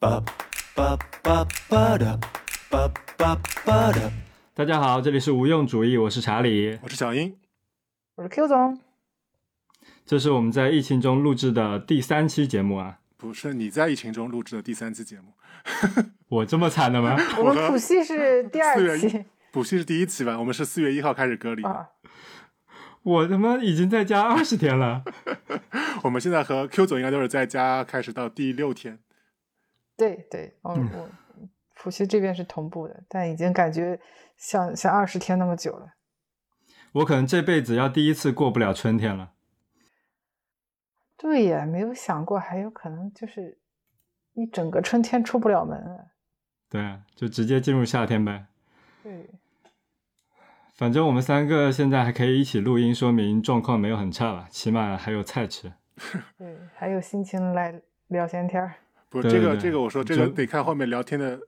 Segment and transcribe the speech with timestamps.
[0.00, 0.22] ba
[0.76, 2.16] ba ba da
[2.70, 4.12] ba ba ba da
[4.54, 6.78] 大家好，这里是无用主义，我是查理。
[6.84, 7.36] 我是小英，
[8.14, 8.78] 我是 Q 总，
[10.06, 13.00] 这是我们在疫情中录制的第三期节目啊！
[13.16, 15.32] 不是你在疫情中录制的第三期节目，
[16.30, 17.16] 我这么惨的吗？
[17.36, 20.38] 我们谱系是第二期补习是第一期吧？
[20.38, 21.88] 我们是四月一号开始隔离，啊，
[23.02, 25.02] 我他妈已经在家二十天了。
[26.04, 29.00] 我们现在和 Q 总应该都是在家开始到第六天，
[29.98, 31.10] 对对，我嗯我
[31.74, 34.00] 浦西这边是同步的，但已经感觉
[34.36, 35.92] 像像二十天那么久了。
[36.92, 39.32] 我可能这辈子要第一次过不了春天了。
[41.16, 43.58] 对呀，没有想过还有可能就是
[44.34, 46.04] 一整个春天出不了门啊。
[46.70, 48.46] 对啊，就直接进入夏天呗。
[49.02, 49.28] 对，
[50.74, 55.72] 反正我们三个现在还可以一起录音，说明状况没有很差吧，起码还有菜吃。
[56.38, 58.76] 对，还有心情来聊闲天儿。
[59.08, 61.38] 不是这个这个我说这个得看后面聊天的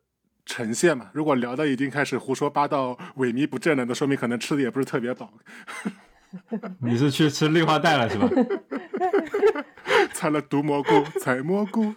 [0.46, 1.10] 呈现嘛。
[1.12, 5.32] 如果聊到已经开始胡说八道、萎靡不振了，那说明可能吃的也不是特别饱，
[6.80, 8.28] 你是去吃绿化带了是吧？
[10.14, 11.94] 采了毒蘑菇，采蘑菇。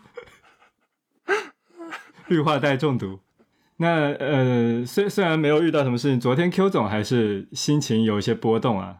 [2.28, 3.20] 绿化带中毒。
[3.78, 9.00] 那呃，虽虽然没有遇到什么事情，昨天 Q 总还是心情有一些波动啊。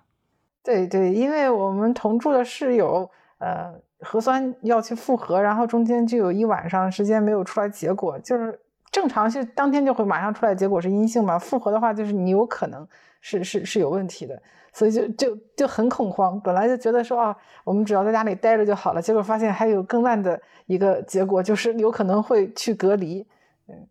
[0.64, 8.60] 对对，因为我们同住的室友，呃，核酸要去复核，然后中间就有一晚上时间没有出来结果，就是
[8.92, 12.88] 正常是当天就会马上出来结果是阴性嘛，复核的话就是你有可能
[13.22, 14.40] 是是是有问题的，
[14.72, 16.40] 所以就就就很恐慌。
[16.42, 23.26] 本来就觉得说啊，我们只要在家里待着就好了，结果发现还有更烂的一个结果，就是有可能会去隔离。
[23.68, 23.88] 嗯，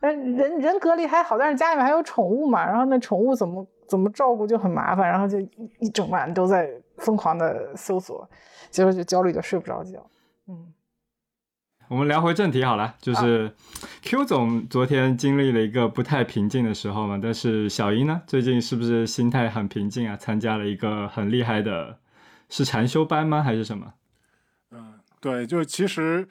[0.00, 5.48] 但人人隔离还好，但是家里面还有宠物嘛，然后那宠物怎么怎么照顾就很麻烦，然后就一
[5.80, 8.28] 一整晚都在疯狂的搜索，
[8.70, 10.04] 结果就焦虑的睡不着觉。
[10.48, 10.72] 嗯，
[11.88, 13.52] 我们聊回正题好了，就是
[14.02, 20.16] Q 总昨天经历了一个不太平静的时候嘛，但是小英呢，最近是不是心态很平静啊？
[20.16, 21.98] 参加了一个很厉害的，
[22.48, 23.42] 是禅修班吗？
[23.42, 23.94] 还是什么？
[24.70, 26.28] 嗯，对，就是其实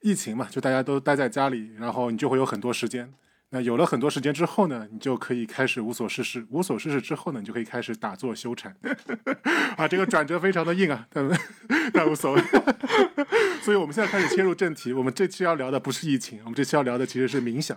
[0.00, 3.12] 疫情嘛，就大家都待在家里，然后你就会有很多时间。
[3.52, 6.46] 那有了很多时间之后呢，你就可以开始无所事事。
[6.50, 8.74] 无所事事之后呢，你就可以开始打坐修禅。
[9.76, 11.28] 啊，这个转折非常的硬啊，但
[11.92, 12.40] 但无所谓。
[13.60, 14.92] 所以我们现在开始切入正题。
[14.92, 17.76] 我们这期要聊的不是疫情，我们这期要聊的其实是冥想。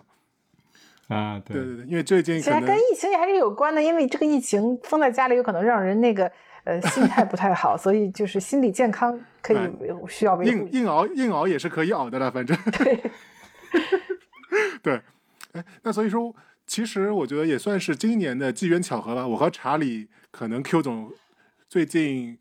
[1.08, 6.32] 啊，对，对对对，因为最近其实跟疫情也还是有关的，因为这个疫情封在家里，有可能让人那个
[6.64, 9.58] 呃心态不太好，所以就是心理健康可以
[10.08, 10.72] 需要维护硬。
[10.72, 12.56] 硬熬硬熬也是可以熬的了，反正。
[12.78, 13.02] 对，
[14.82, 15.02] 对，
[15.54, 16.36] 哎，那所以说，
[16.68, 19.28] 其实我觉得也算是今年的机缘巧合吧。
[19.28, 21.14] 我和查理可能 Q 总
[21.70, 22.38] 最近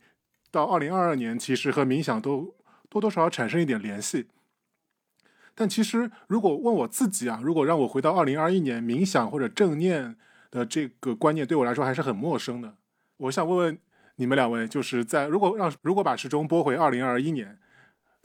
[0.51, 2.55] 到二零二二年，其实和冥想都
[2.89, 4.29] 多多少少产生一点联系。
[5.55, 10.17] 但其实，如果问我自己啊，如果让我回到二零二一年，冥想或者正念
[10.51, 12.75] 的这个观念对我来说还是很陌生的。
[13.19, 13.79] 我想问问
[14.17, 17.59] 你们两位，就是在如果让如果把时钟拨回二零二一年，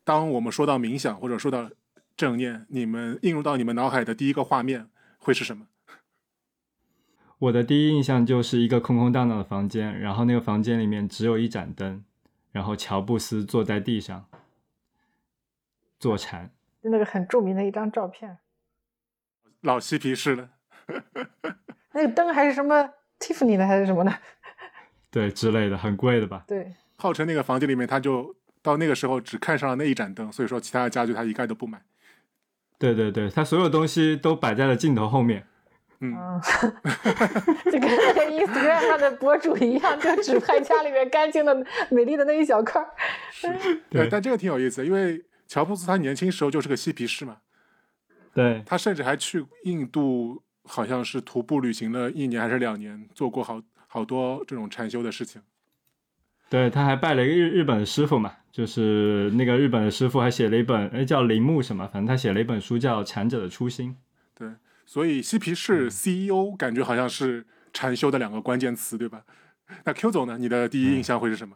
[0.06, 1.70] 当我们说到冥想或者说到
[2.18, 4.90] 正念，你们映入到你们脑海的第一个画面
[5.20, 5.68] 会是什么？
[7.38, 12.04] 我的第一印象就是一个空空荡荡的房间，然后那个房间里面只有一盏灯，
[12.52, 14.26] 然后乔布斯坐在地上
[16.00, 16.52] 坐禅。
[16.82, 18.40] 就那个很著名的一张照片，
[19.62, 20.50] 老嬉皮士了，
[21.94, 22.90] 那个灯还是什么
[23.20, 24.12] Tiffany 的还是什么的？
[25.12, 26.44] 对之类的，很贵的吧？
[26.48, 31.80] 对，号称那个房间里面他就到那个时候只看上了那一盏灯，所以说其他的家具他一概都不买。
[32.80, 35.46] 对对对，他所有东西都摆在了镜头后面。
[36.00, 36.40] 嗯，嗯，
[37.66, 42.88] 就跟那个 Instagram 上的博主一样，就只拍家里面干净的、 美丽的那一小块儿。
[43.90, 47.38] 对但这个挺有意思的，因为乔布斯他年轻时候就是个嬉皮士嘛，
[48.34, 55.42] 对，他甚至还去印度，好像是徒步旅行了一年还是两年，做过好好多这种禅修的事情。
[56.50, 63.92] 对，他还拜了一个日日本的师傅嘛，就是那个日本的师傅还写了一本，哎，叫铃木什么，反正他写了一本书叫《禅者的初心》。
[64.40, 64.50] 对，
[64.86, 69.24] 所以嬉皮士 CEO 感觉好像是禅修的两个关键词，对吧？
[69.84, 70.38] 那 Q 总呢？
[70.38, 71.56] 你的第一印象会是什么？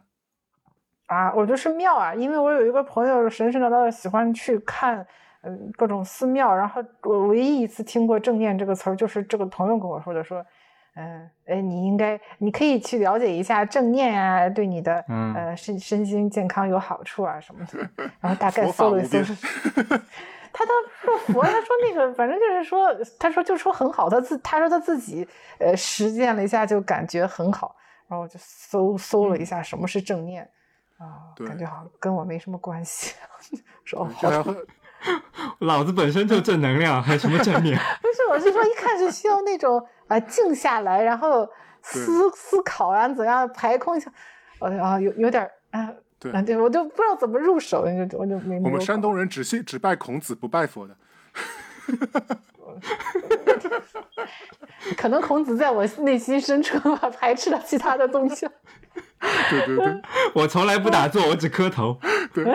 [1.08, 5.06] 啊，我就是庙啊，因为我有一个朋友神神叨叨的喜欢去看，
[5.44, 10.46] 嗯、各种寺庙，然后我唯一一次听过正念这个词儿，就是这个朋友跟我说的，说，
[10.96, 17.90] 嗯、哎，你应该，你可以去了解一下正念啊，对你的、嗯呃身身心健康有好处啊什么的，
[18.20, 19.98] 然后大概搜了一搜他，
[20.54, 25.26] 他都说佛，他说那个，反正就是说，他说就说很好，他自他说他自己
[25.60, 27.74] 呃实践了一下就感觉很好，
[28.10, 30.44] 然后我就搜搜了一下什么是正念，
[30.98, 33.16] 啊、对感觉好像跟我没什么关系。
[33.86, 34.56] 说哦，
[35.60, 37.76] 老子本身就正能量，还什么正面？
[38.02, 41.50] 不是，我是说，一看是需要那种啊、静下来，然后
[41.82, 44.12] 思思考啊，怎样排空一下，
[44.60, 45.90] 我啊有有点啊。
[46.20, 48.58] 对啊，对，我就不知道怎么入手，我就我就没。
[48.58, 50.96] 我们山东人只信只拜孔子不拜佛的。
[54.96, 58.48] 可能孔子在我内心深处吧排斥了其他的东西。
[59.50, 60.02] 对对对
[60.36, 61.98] 我从来不打坐，我只磕头。
[62.34, 62.46] 对，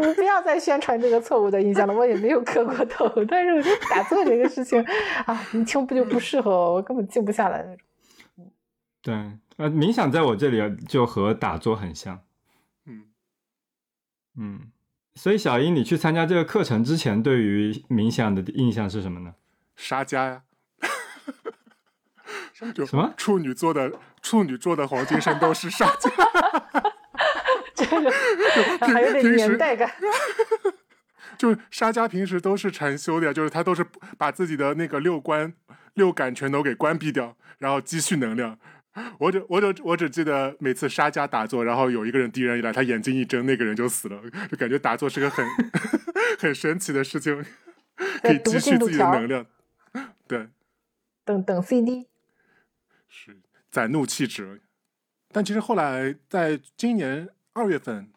[0.00, 4.82] 你不要再宣传这个错误的印象了，我也没有磕过头，但是我觉得打坐这个事情
[5.26, 8.52] 啊，你听不就不适合我，我根本静不下来那种。
[9.00, 9.14] 对，
[9.56, 12.20] 呃，冥想在我这里就和打坐很像。
[12.86, 13.04] 嗯，
[14.36, 14.72] 嗯，
[15.14, 19.34] 所以小英，你去参加这个课程之前，对于冥想的印象是什么呢？
[19.76, 20.42] 沙家呀。
[22.52, 26.10] 什么处女座的处女座的黄金圣斗士沙家，
[28.54, 29.90] 这个还有点年代感。
[31.36, 33.86] 就是沙家平时都是禅修的呀，就是他都是
[34.16, 35.52] 把自己的那个六关
[35.94, 38.58] 六感全都给关闭掉，然后积蓄能量。
[39.18, 44.20] 我只我只我只记得每次沙家打坐，然后有一个人敌人一来，他眼睛一睁，那个人就死了，
[44.50, 45.46] 就感觉打坐是个很
[46.40, 47.44] 很神奇的事情，
[48.20, 49.46] 可以积蓄自己的能量。
[50.26, 50.48] 对，
[51.24, 52.08] 等等 CD，
[53.08, 53.38] 是
[53.70, 54.60] 攒怒气值。
[55.30, 57.28] 但其实后来在今年
[57.58, 58.08] 二月份，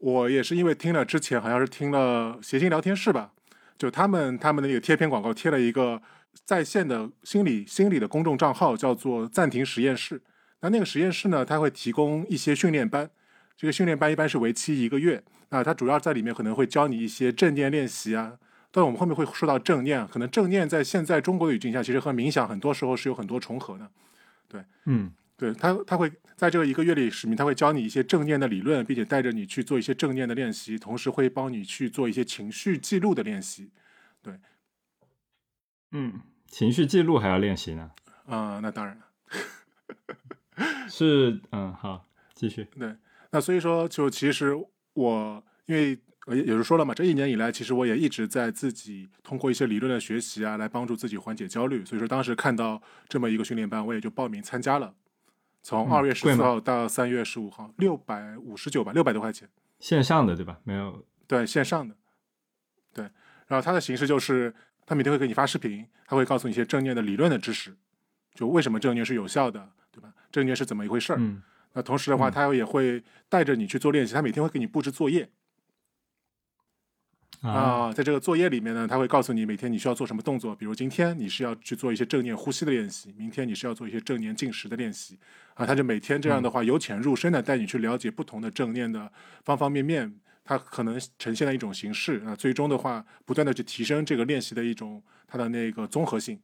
[0.00, 3.32] 我也是因为听了之前好像是听了谐星聊天室吧，
[3.76, 6.00] 就他们他们的那个贴片广告贴了一个
[6.46, 10.22] 在线的心理心理的公众账号，叫做暂停实验室。
[10.60, 13.10] 那那个实验室呢，它会提供一些训练班，
[13.54, 15.22] 这个训练班一般是为期一个月。
[15.50, 18.38] 那它主要在里面可能会教你一些正念练习啊。
[18.70, 23.90] 但我们后面会说到正念，可能正念在现在中国的语境下，其实和冥想很多时候是有很多重合的。
[24.48, 33.70] 对嗯对他，他会在这个一个月里，使命他会教你一些正念的理论，并且带着你去做一些正念的练习，同时会帮你去做一些情绪记录的练习。
[34.20, 34.34] 对
[35.92, 37.92] 嗯，情绪记录还要练习呢。
[38.26, 39.04] 啊、那当然了。
[40.90, 42.04] 是，嗯，好，
[42.34, 42.64] 继续。
[42.76, 42.96] 对，
[43.30, 44.56] 那所以说，就其实
[44.94, 45.96] 我因为
[46.26, 51.84] 呃也也是说了嘛，这一年以来，其实我也一直在自己通过一些理论的学习啊，来帮助自己缓解焦虑。
[51.84, 54.96] 所以说，当时看到这么一个训练班，我也就报名参加了。
[55.62, 59.48] 从嗯二月十四号到三月十五号，六百五十九吧，六百多块钱。
[59.80, 60.58] 线上的对吧？
[60.64, 61.94] 没有，对，线上的，
[62.92, 63.04] 对，
[63.46, 64.54] 然后它的形式就是，
[64.86, 67.76] 他每天会给你发视频，他会告诉你一些正念的理论的知识，
[68.34, 70.12] 就为什么正念是有效的，对吧？
[70.32, 71.16] 正念是怎么一回事儿？
[71.18, 71.42] 嗯
[71.74, 75.28] 那同时的话，嗯他也会带着你去做练习，他每天会给你布置作业
[77.40, 85.18] 啊，啊，在这个作业里面呢，他会告诉你每天你需要做什么动作，比如今天你是要去做一些正念呼吸的练习，明天你是要做一些正念进食的练习
[85.54, 89.12] 啊，他就每天这样的话由浅入深的带你去了解不同的正念的
[89.44, 90.12] 方方面面，
[90.44, 96.40] 它可能呈现的一种形式啊，最终的话不断的去提升这个练习的一种它的那个综合性。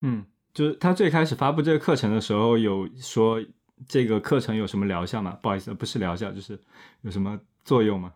[0.00, 3.42] 嗯，就是他最开始发布这个课程的时候，有说
[3.86, 5.38] 这个课程有什么疗效吗？
[5.42, 6.58] 不好意思，不是疗效，就是
[7.02, 8.12] 有什么作用吗？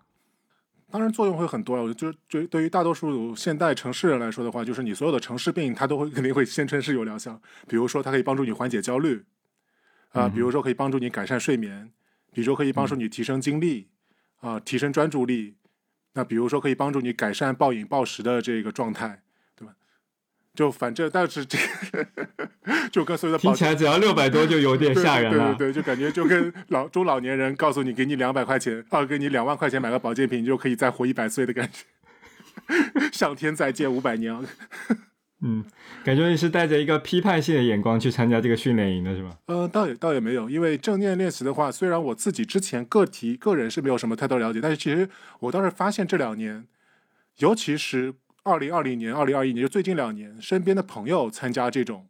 [0.90, 7.40] 当然作用会很多啊，我就对对于大多数现代城市人来说的话，就是你所有的城市病，它都会肯定会宣称是有疗效。
[7.67, 9.25] 比如说，它可以帮助你缓解焦虑，
[10.12, 11.93] 啊、比如说可以帮助你改善睡眠，
[12.32, 13.88] 比如说可以帮助你提升精力，
[14.40, 15.56] 啊、提升专注力。
[16.14, 19.23] 那比如说可以帮助你改善暴饮暴食的这个状态？
[20.58, 21.56] 就反正但是这
[21.92, 22.04] 个
[22.90, 25.54] 就跟所有的保听起来只要六百多就有点吓人了。
[25.54, 31.84] 对对对，就感觉就跟老中老年人告诉你，给你两百块钱，啊，给你两万块钱买个保健品，你就可以再活一百岁的感觉。
[33.14, 34.36] 上天再借五百年，
[35.42, 35.64] 嗯，
[36.02, 39.30] 感觉你是带着一个批判性的眼光去参加这个训练营的是吧？
[39.46, 46.66] 呃，倒也倒也没有，因为正念练习的话，虽然我自己之前个体个人是没有什么太多了解，但是其实我倒是发现这两年，
[47.36, 48.14] 尤其是
[48.45, 52.09] 二零二零年、二零二一年，就最近两年，身边的朋友参加这种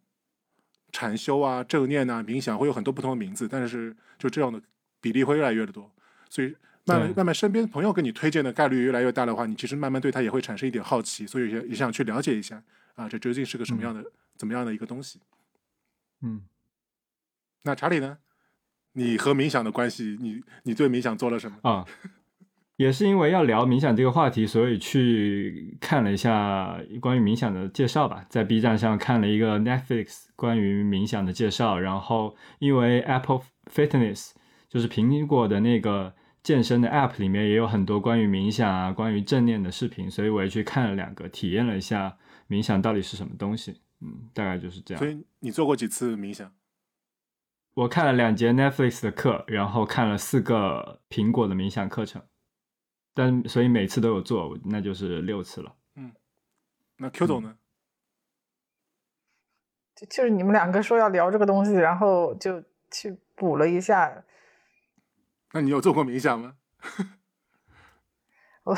[0.93, 4.61] 禅修啊、正念啊、冥想，会有很多不同的名字，但是就这样的
[5.01, 5.91] 比例会越来越多，
[6.31, 12.63] 所以慢慢慢慢身边朋友给你推荐的概率越来越大的话，你其实慢慢对他也会产生一点好奇，所以也也想去了解一下
[12.95, 14.05] 啊，这究竟是个什么样的、
[14.37, 15.21] 怎么样的一个东西。
[16.23, 16.43] 嗯，
[17.63, 18.19] 那查理呢？
[18.93, 21.59] 你和冥想的关系，你你对冥想做了什么？
[21.63, 21.87] 啊，
[22.79, 34.31] 也是因为要聊冥想这个话题，所以去看了一下关于冥想的介绍吧，在 B 站上看了一个 Netflix 关于冥想的介绍，然后因为 Apple Fitness
[34.69, 42.17] 就是苹果的那个健身的 App 里面也有很多关于冥想啊、关于正念的视频，所以我也去看了两个，体验了一下
[42.49, 43.81] 冥想到底是什么东西。
[44.01, 45.11] 嗯，大概就是这样所。
[45.11, 46.53] 以你做过几次冥想？
[47.75, 52.23] 我看了两节 Netflix 的课，然后看了四个苹果的冥想课程。
[53.19, 55.75] 但所以每次都有做，那就是六次了。
[55.97, 56.13] 嗯
[56.99, 57.59] 那 Q 总呢？
[59.97, 64.25] 就就是你们两个说要聊这个东西，然后就去补了一下。
[65.53, 66.55] 那你有做过冥想吗？
[68.63, 68.77] 我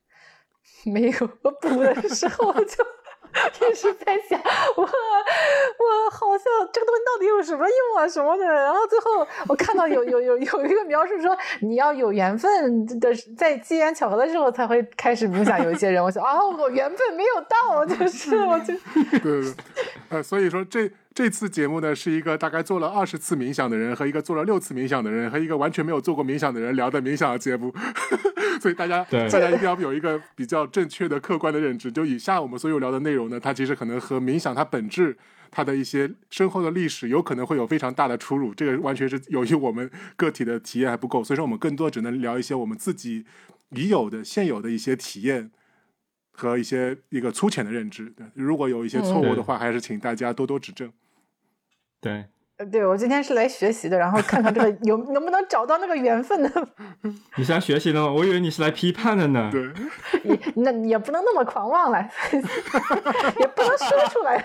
[0.90, 2.82] 没有，我补的时候我就
[3.70, 4.38] 一直在想，
[4.76, 8.44] 我我好像这个东西到底有什么用啊什么的。
[8.44, 15.62] 然后最后我看到有有有有一个描述说，你要有缘分的，在机缘巧合的时候才会开始冥想。
[15.62, 19.54] 有一些人，我想啊，我缘分没有到，就是我就对对对，
[20.08, 27.70] 呃，所以说这这次节目呢，是一个大概做了二十次冥想的人和一个做了六次冥想的人和一个完全没有做过冥想的人聊的冥想的节目，
[28.60, 31.92] 所以大家对大家一定要有一个比较正确的、客观的认知。
[31.92, 35.14] 就以下我们所有聊的内容呢，它其实可能和冥想它本质、
[35.50, 38.54] 它的一些深厚的历史有可能会有非常大的出入。
[38.54, 43.26] 这个完全是由于我们个体的体验还不够，所以说我们更多只能聊一些我们自己
[43.70, 45.50] 已有的、现有的一些体验。
[46.34, 50.90] 和一些一个粗浅的认知，对，如果有一些错误的话，还是请大家多多指正。
[52.02, 52.24] 对，
[52.58, 56.50] 呃对我今天是来学习的，然后看看这个 有能不能找到那个缘分的。
[57.38, 58.10] 你是来学习的吗？
[58.10, 59.48] 我以为你是来批判的呢。
[59.52, 59.62] 对，
[60.24, 64.44] 也那也不能那么狂妄了，也不能说出来。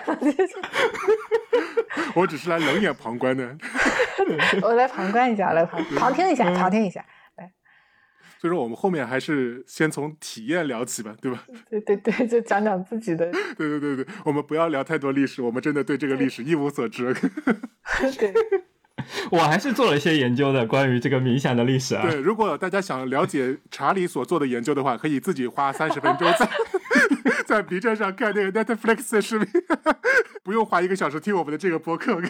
[2.14, 3.56] 我只是来冷眼旁观的。
[4.62, 7.04] 我来旁观一下，来旁旁听一下，旁听一下。
[8.40, 11.44] 所以说，我们后面还是先从体验聊起吧，对吧？
[11.68, 13.28] 对对对，就讲讲自己的。
[13.56, 17.12] 对对对对，我们不要聊太多历史，我们真的对这个历史一无所知。
[18.16, 18.32] 对，
[19.32, 22.08] 我还是做了一些研究的，关于这个冥想的历史啊。
[22.08, 26.48] 对，如果大家想了解查理所做的研究的话，可以自己花三十分钟在
[27.44, 29.48] 在 B 站上看那个 Netflix 的视频，
[30.44, 32.20] 不用花一个小时听我们的这个播客。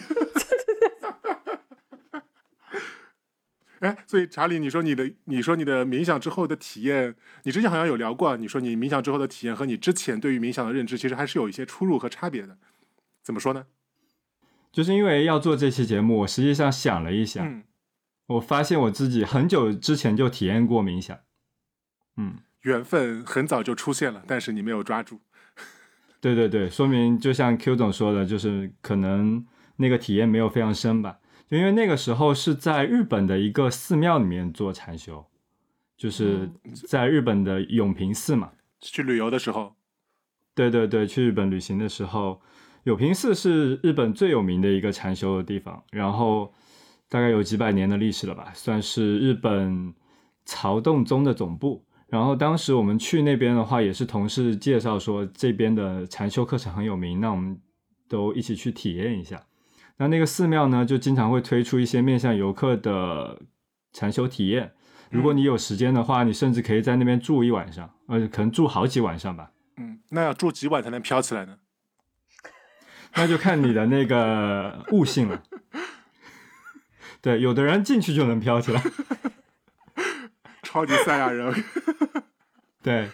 [3.79, 12.57] 哎，所以查理，你说你的，你说你的冥想之后的体验，你之前好像有聊过，你说你冥想之后的体验和你之前对于冥想的认知，其实还是有一些出入和差别的。
[13.23, 13.65] 怎么说呢？
[14.71, 17.63] 就是因为要做这期节目，我实际上想了一想，嗯，
[18.27, 21.17] 我发现我自己很久之前就体验过冥想。
[22.17, 25.21] 嗯，缘分很早就出现了，但是你没有抓住。
[26.19, 29.45] 对对对，说明就像 Q 总说的，就是可能
[29.77, 31.18] 那个体验没有非常深吧。
[31.49, 35.25] 就因为那个时候是在日本的一个寺庙里面做禅修，
[35.97, 36.49] 就是
[36.87, 38.51] 在日本的永平寺嘛。
[38.81, 39.73] 去旅游的时候，
[40.53, 42.39] 对对对，去日本旅行的时候，
[42.83, 46.53] 永平寺是日本最有名的一个禅修的地方，然后
[47.09, 49.93] 大概有几百年的历史了吧，算是日本
[50.45, 51.83] 曹洞宗的总部。
[52.07, 57.59] 然后当时我们去那边的话，也是同事介绍说这边的禅修课程很有名，那我们
[58.07, 59.43] 都一起去体验一下。
[59.99, 63.39] 那那个寺庙呢，就经常会推出一些面向游客的
[63.91, 64.73] 禅修体验。
[65.11, 69.51] 如果你有时间的话，你甚至可以在那边住一晚上，呃，可能住好几晚上吧。
[69.77, 71.57] 嗯，那要住几晚才能飘起来呢？
[73.15, 75.43] 那就看你的那个悟性了。
[77.21, 78.81] 对，有的人进去就能飘起来。
[80.63, 81.53] 超级赛亚人。
[82.81, 83.09] 对，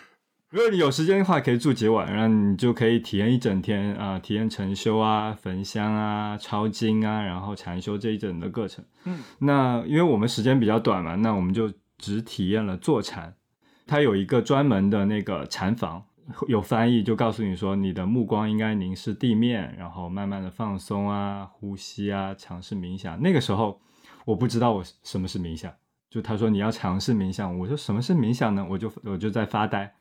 [0.55, 8.85] 如果你有时间的话，可以住几晚，然后你就可以体验一整天啊、体验禅修啊、焚香啊、抄经啊，然后禅修这一整的课程。
[9.03, 13.35] 嗯，那因为我们时间比较短嘛，那我们就只体验了坐禅。
[13.85, 16.01] 它有一个专门的那个禅房，
[16.47, 23.21] 有翻译就告诉你说，你的目光应该凝视地面，然后慢慢的放松啊，呼吸啊，尝试冥想。
[23.21, 23.81] 那个时候
[24.23, 25.69] 我不知道我什么是冥想，
[26.09, 28.65] 就他说你要尝试冥想，我说什么是冥想呢？
[28.69, 29.93] 我就我就在发呆。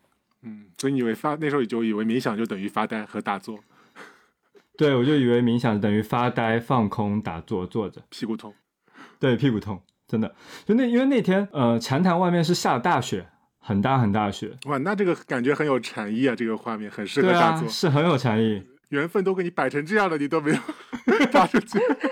[0.44, 3.58] 嗯，所以你以为发那时候就以为冥想就等于发呆和打坐，
[4.76, 8.54] 对，我就以为冥想等于发呆、放空、打坐、坐着，屁股痛。
[9.18, 10.34] 对，屁股痛，真的。
[10.64, 13.26] 就那因为那天呃，禅堂外面是下大雪，
[13.58, 17.66] 很大很大雪，哇，那这个感觉很有禅意啊，这个画面很适合打坐。
[17.68, 18.62] 是很有禅意。
[18.90, 22.10] 缘分都给你摆成这样了，你都没有抓住机会。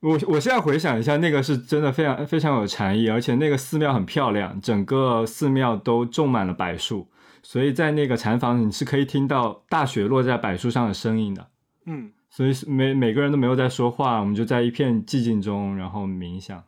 [0.00, 7.08] 我我现在回想一下，那个是真的非常非常有禅意，而且那个寺庙很漂亮，整个寺庙都种满了柏树，
[7.42, 11.48] 所以在那个禅房你是可以听到大雪落在柏树上的声音的。
[11.84, 16.62] 嗯，所以每每个人都没有在说话，我们就在一片寂静中，然后冥想，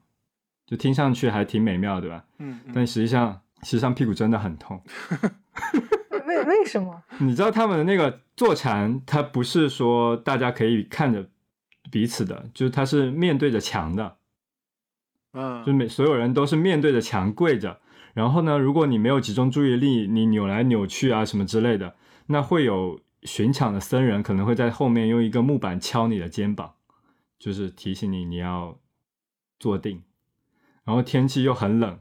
[0.67, 2.25] 就听上去还挺美妙，对吧？
[2.39, 4.83] 嗯嗯但实际上，实际上屁股真的很痛。
[6.27, 7.03] 为为什么？
[7.19, 11.27] 你知道他们的那个坐禅，它不是说大家可以看着
[11.93, 14.17] 彼此的，就是他是面对着墙的，
[15.35, 17.81] 嗯就每所有人都是面对着墙跪着。
[18.15, 21.95] 然后呢，如果你没有集中注意力，你扭来扭去啊什么之类的，
[22.27, 26.73] 那会有巡场的僧人可能会在后面用一个木板敲你的肩膀，
[27.39, 28.79] 就是提醒你你要
[29.59, 30.03] 坐定。
[30.85, 32.01] 然后天气又很冷，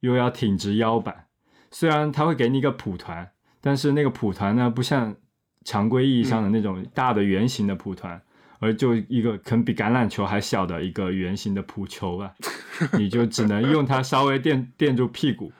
[0.00, 1.28] 又要挺直腰板，
[1.70, 5.16] 虽然他会给你一个蒲团，但是那个蒲团呢，不像
[5.64, 8.22] 常规意义上的那种大的圆形的蒲团，
[8.60, 12.34] 而就一个可能比橄榄球还小的一个圆形的蒲球吧，
[12.96, 15.50] 你就只能用它稍微垫垫住屁股，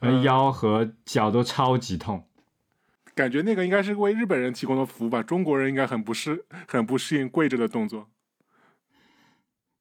[0.00, 2.24] 而嗯腰和脚都超级痛。
[3.14, 8.08] 感觉那个应该是为日本人提供的服务吧，中国人应该很不适很不适应跪着的动作。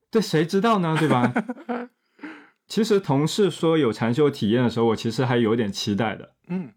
[0.10, 0.96] 这谁知道呢？
[0.98, 1.34] 对吧？
[2.67, 6.34] 其实同事说有禅修体验的时候，我其实还有点期待的。
[6.48, 6.72] 嗯，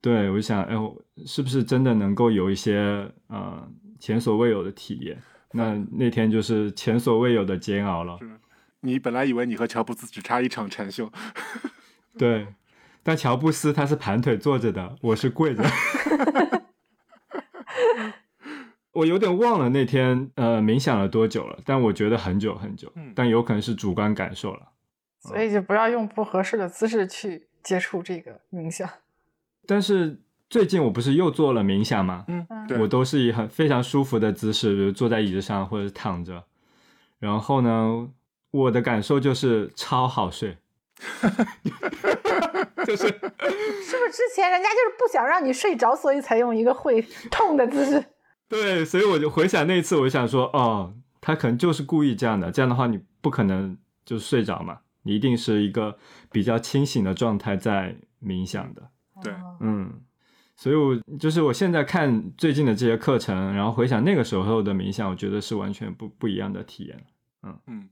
[0.00, 5.20] 对，我就想，哎我，是不是真的能够有一些呃前所未有的体验？
[5.52, 8.18] 那那天就是前所未有的煎熬了。
[8.80, 11.10] 你本来以为你和乔布斯只差一场禅修，
[12.18, 12.48] 对，
[13.02, 15.64] 但乔布斯他是盘腿坐着的，我是跪着。
[18.92, 24.72] 我有点忘了那天呃冥想了多久了，但我觉得很久很久，嗯但有可能是主观感受了。
[25.20, 28.88] 所以就不要用不合适的姿势去接触这个冥想。
[29.66, 32.24] 但是最近我不是又做了冥想吗？
[32.28, 36.44] 嗯嗯，对，我都是以很非常舒服的姿势，比如坐在椅子上或者是躺着。
[37.18, 38.08] 然后呢，
[38.50, 40.56] 我的感受就是超好睡，
[42.86, 48.04] 就是是不是之前人家就是不想让你睡着，所以才用一个会痛的姿势？
[48.48, 53.76] 对，所以我就回想那次，我就想说，哦，他可能就是故意这样的，这样的话你不可能
[54.06, 55.98] 就睡着嘛，你一定是一个
[56.32, 58.88] 比较清醒的状态在冥想的。
[59.22, 59.92] 对哦嗯，
[60.60, 67.04] 所以我就是我现在看最近的这些课程，然后回想那个时候的冥想，我觉得是完全不不一样的体验。
[67.44, 67.88] 嗯嗯，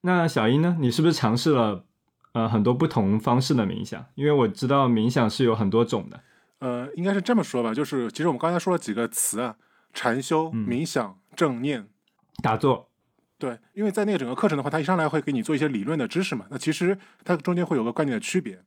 [0.00, 0.76] 那小英呢？
[0.80, 1.84] 你是不是尝试了
[2.32, 4.04] 呃很多不同方式的冥想？
[4.16, 6.20] 因为我知道冥想是有很多种的。
[6.58, 9.54] 呃，应该是这么说吧，就是其实我们刚才说了几个词啊，
[9.94, 11.86] 禅修、嗯冥想、正念。
[12.42, 12.90] 打坐，
[13.38, 18.60] 对，因为在那个整个课程的话，它一上来会给你做一些理论的知识嘛，那其实它中间会有个概念的区别。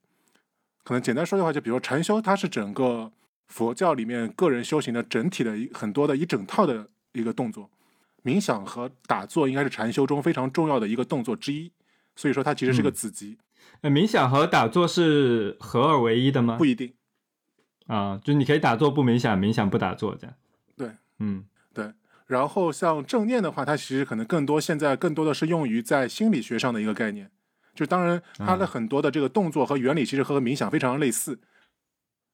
[0.83, 3.11] 可能简单说的话，就比如说禅修，它是整个
[3.47, 7.69] 佛教里面个人修行的整体的一很多的一整套的一个动作。
[8.23, 11.71] 冥想和打坐应该是禅修中非常重要的一个动作之一，
[12.15, 13.37] 所以说它其实是个嗯子集，
[13.81, 16.57] 呃，冥想和打坐是合二为一的吗？
[16.57, 16.93] 不一定。
[17.87, 20.35] 啊，就你可以打坐不冥想，冥想不打坐这样。
[20.75, 21.93] 对，嗯对
[22.27, 27.31] 然后像正念的话，它其实可能更多现在更多的是用于在心理学上的一个概念。
[27.79, 31.39] 就当然它的嗯很多的这个动作和原理其实和冥想非常类似，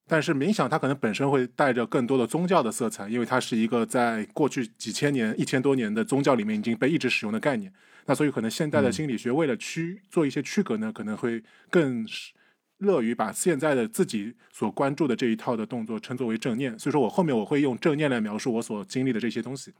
[0.08, 7.72] 但是冥想它可能本身会带着更多的宗教的色彩，因为它是一个在过去几千年、一千多年的宗教里面已经被一直使用的概念。
[8.06, 12.32] 那所以可能现代的嗯心理学为了区做一些区隔呢，可能会更是
[12.78, 16.76] 乐于把现在的自己所关注的这一套的动作称作为正念。
[16.76, 19.72] 所以说我后面我会用正念来描述我所经历的这些东西。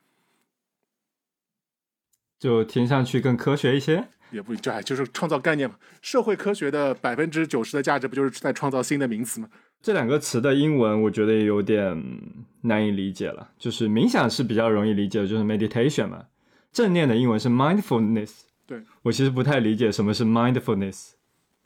[2.39, 4.09] 就听上去更科学一些。
[4.31, 5.77] 也不这还就是创造概念嘛。
[6.03, 9.49] 社会科学的百分之九十的价值不就是在创造新的名词吗？
[9.83, 13.51] 这两个词的英文我觉得也有点嗯难以理解了。
[13.59, 16.25] 就是冥想是比较容易理解的，就是 meditation 嘛。
[16.73, 18.41] 正念的英文是 mindfulness。
[18.67, 21.13] 对我其实不太理解什么是 mindfulness。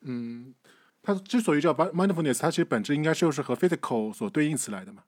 [0.03, 0.55] 嗯，
[1.03, 5.03] 它之所以叫 mind- mindfulness，它其实本质应该就是和 physical 所对应起来的嘛。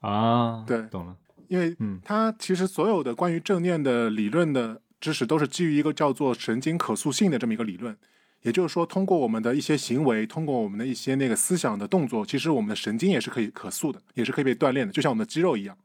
[0.00, 1.16] 啊，对懂了。
[1.48, 7.96] 因为嗯它其实所有的关于正念的理论的知识都是基于一个叫做神经可塑性的这么一个理论。
[8.42, 15.76] 也就是说，通过我们的一些行为，通过我们的一些那个思想的动作，其实我们的神经也是可以可塑的，也是可以被锻炼的，就像我们的肌肉一样。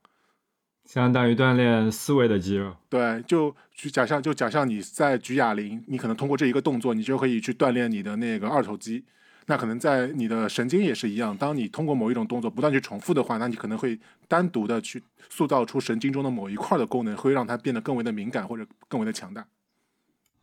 [0.86, 2.76] 相当于锻炼思维的肌肉。
[2.90, 9.04] 对，就举假象就假象你在举哑铃，你可能通过这一个动作，你就可以去锻炼你的那个二头肌。
[9.52, 19.46] 那可能在你的神经也是一样，当你通过某一种动作不断去重复的话，那你可能会单独的去塑造出神经中的某一块的功能，会让它变得更为的敏感或者更为的强大。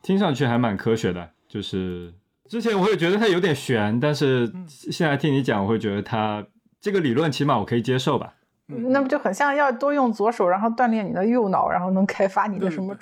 [0.02, 2.12] 听上去还蛮科学的，就是
[2.50, 6.46] 之前我会觉得它有点悬，但是现在听你讲，我会觉得它
[6.78, 8.34] 这个理论起码我可以接受吧。
[8.70, 12.94] 嗯那不就很像要多用左手，然后锻炼你的右脑，然后能开发你的什么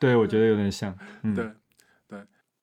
[0.00, 0.10] 对？
[0.10, 0.92] 对，我觉得有点像。
[1.22, 1.48] 嗯，对，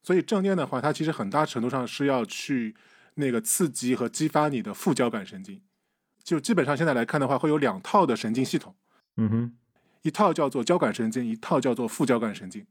[0.06, 2.76] 所以正念的话，它其实很大程度上是要去
[3.16, 5.60] 那个刺激和激发你的副交感神经。
[6.24, 8.76] 就基本上现在来看的话，会有两套的神经系统。
[9.18, 9.54] 嗯哼，
[10.04, 12.68] 一套叫做交感神经，一套叫做副交感神经。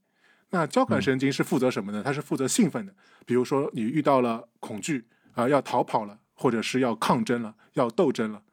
[0.50, 2.04] 那交感神经是负责什么呢？
[2.04, 2.94] 它是负责兴奋的，
[3.26, 8.44] 比如说你遇到了恐惧啊、要逃跑了，或者是要抗争了，要斗争了，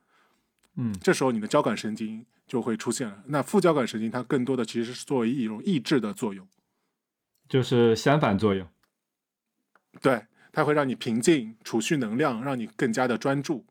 [0.77, 3.21] 嗯这时候你的交感神经就会出现了。
[3.27, 6.47] 那副交感神经它更多的其实是作为一种抑制的作用，
[7.51, 8.65] 就是相反作用。
[9.99, 13.65] 对，它会让你平静、储蓄能量，让你更加的专注。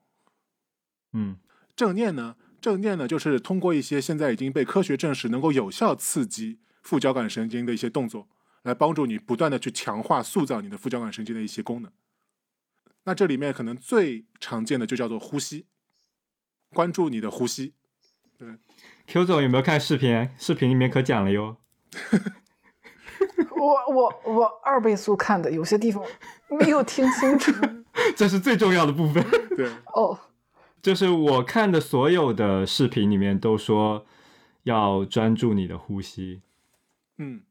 [1.15, 1.39] 嗯
[1.75, 8.29] 正念呢，正念呢，就是通过一些现在已经被科学证实能够有效刺激副交感神经的一些动作，
[8.65, 11.91] 来帮助你不断的去强化、塑造你的副交感神经的一些功能。
[13.05, 15.65] 那这里面可能最常见的就叫做呼吸，
[16.75, 17.73] 关注你的呼吸。
[18.37, 18.59] 对
[19.07, 20.29] Q 总有没有看视频？
[20.37, 21.57] 视频里面可讲了哟。
[23.57, 26.03] 我我我二倍速看的，有些地方
[26.49, 27.53] 没有听清楚。
[28.17, 29.25] 这是最重要的部分。
[29.57, 30.19] 对，哦，
[30.83, 34.05] 就是我看的所有的视频里面都说
[34.65, 36.43] 要专注你的呼吸。
[37.19, 37.43] 嗯，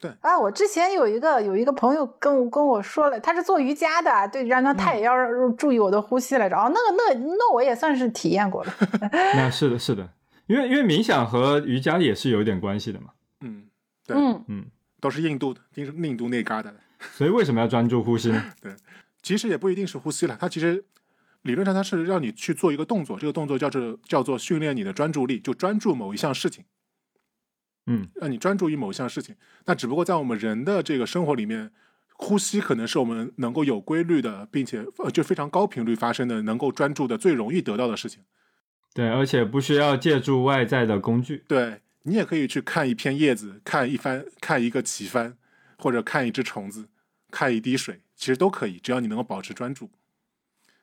[0.00, 5.14] 对啊，我之前有一个有一个朋友跟我跟我说了，他是做瑜伽的，对，让他他也要
[5.52, 6.56] 注意我的呼吸来着。
[6.56, 8.72] 哦，那个那那我也算是体验过了。
[9.10, 10.08] 那是的，是的，
[10.46, 13.08] 因为因为冥想和瑜伽也是有点关系的嘛。
[13.40, 13.64] 嗯，
[14.06, 14.66] 对嗯，嗯，
[15.00, 16.76] 都是印度的，印印度那旮瘩的。
[17.12, 18.52] 所以为什么要专注呼吸呢？
[19.22, 20.84] 其实也不一定是呼吸了，它其实
[21.42, 26.64] 理论上它是让你去做一个动作，这个动作叫做叫做训练你的专注力，就专注某一项事情，
[27.86, 29.36] 嗯，让你专注于某一项事情。
[29.66, 31.70] 那只不过在我们人的这个生活里面，
[32.12, 38.22] 呼吸可能是我们能够有规律的，并且呃就非常高频率发生的，能够专注的最容易得到的事情。
[38.92, 41.44] 对，而且不需要借助外在的工具。
[41.48, 45.36] 对你也可以去看一片叶子，看一番，看一个旗帆，
[45.76, 46.88] 或者看一只虫子，
[47.30, 49.90] 看一滴水，其实都可以，只要你能够保持专注。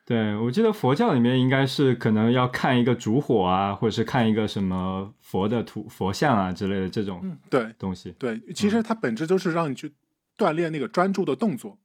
[0.05, 8.11] 对，我记得佛教里面应该是可能要看一个烛火啊，或者是看一个什么佛的图佛像啊之类的这种嗯，对东西。
[8.17, 9.91] 对，其实它本质就是让你去
[10.37, 11.77] 锻炼那个专注的动作。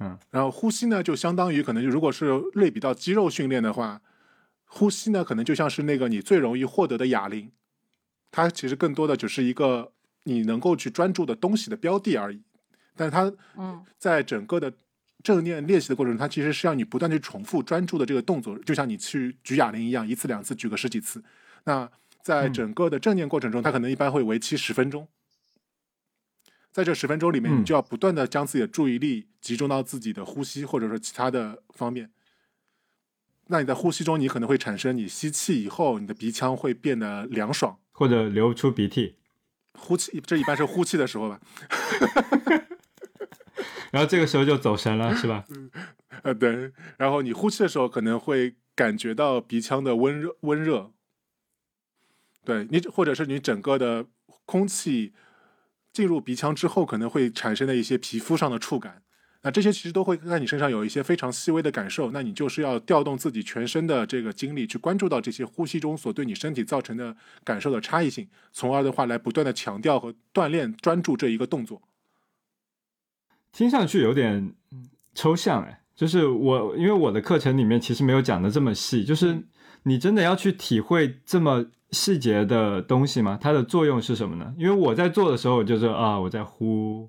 [0.00, 4.02] 嗯，然后呼吸呢，就相当于可能就如果是类比到肌肉训练的话，
[4.66, 7.50] 呼吸呢可能就像是那个你最容易获得的哑铃，
[8.34, 9.92] 它其实更多的只是一个
[10.24, 12.42] 你能够去专注的东西的标的而已。
[12.96, 14.72] 但是它嗯在整个的
[15.22, 21.22] 正念练习的过程中，它其实是让你不断去重复专注的这个动作，就像你去举哑铃一样，一次两次举个十几次。
[21.62, 21.88] 那
[22.22, 25.06] 在嗯整个的正念过程中，它可能一般会为期十分钟。
[26.72, 32.10] 在这十分钟里面，嗯你就要不断的将自己的注意力集中到自己的呼吸，或者说其他的方面。
[33.46, 37.78] 那你在呼吸中，你可能会产生你吸气以后，你的鼻腔会变得凉爽。
[37.96, 39.14] 或者流出鼻涕，
[39.78, 41.40] 呼气，这一般是呼气的时候吧？
[43.92, 45.44] 然后这个时候就走神了，是吧？
[46.24, 46.72] 呃，对。
[46.98, 50.90] 然后你呼气的时候，可能会感觉到鼻腔的温热，温热。
[52.44, 54.06] 对你，或者是你整个的
[54.44, 55.12] 空气
[55.92, 59.03] 进入鼻腔之后，可能会产生的一些皮肤上的触感。
[59.44, 62.10] 那这些其实都会在你身上有一些非常细微的感受。
[62.12, 71.82] 那你就是要调动自己全身的这个精力，去关注到这些呼吸中所对你身体造成的感受的差异性，从而的话来不断的强调和锻炼专注这一个动作。
[73.52, 79.44] 听上去有点嗯抽象哎，就是我因为我的课程里面其实没有讲的这么细，就是
[79.82, 83.38] 你真的要去体会这么细节的东西吗？
[83.38, 84.54] 它的作用是什么呢？
[84.56, 87.08] 因为我在做的时候，我就是啊，我在呼，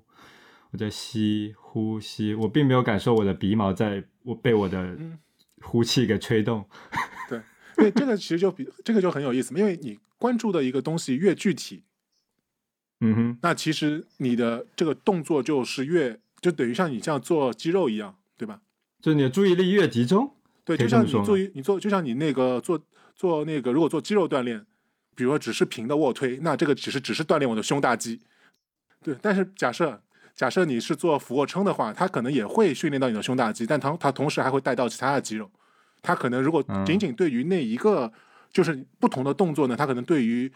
[0.70, 5.18] 我在吸，呼吸，我并没有感受我的鼻毛在我被我的嗯
[5.60, 6.66] 呼气给吹动。
[7.76, 11.82] 因为这个其实就比这个就很有意思，因为你关注的一个东西越具体，
[13.00, 18.62] 嗯哼，那其实你的这个动作就是越就等于像你这样做肌肉一样，对吧？
[19.02, 20.34] 就是你的注意力越集中，
[20.64, 22.82] 对，就像你做一你做就像你那个做
[23.14, 24.64] 做那个，如果做肌肉锻炼，
[25.14, 28.22] 比如说只是平的卧推，那这个只是只是锻炼我的胸大肌，
[29.02, 29.14] 对。
[29.20, 30.02] 但是假设
[30.36, 35.50] 假设你是做俯卧撑的话，它可能也会训练到你的胸大肌，但它它同时还会带到其他的肌肉。
[36.02, 38.12] 它可能如果嗯仅仅对于那一个、
[38.52, 40.52] 就是不同的动作呢，它可能对于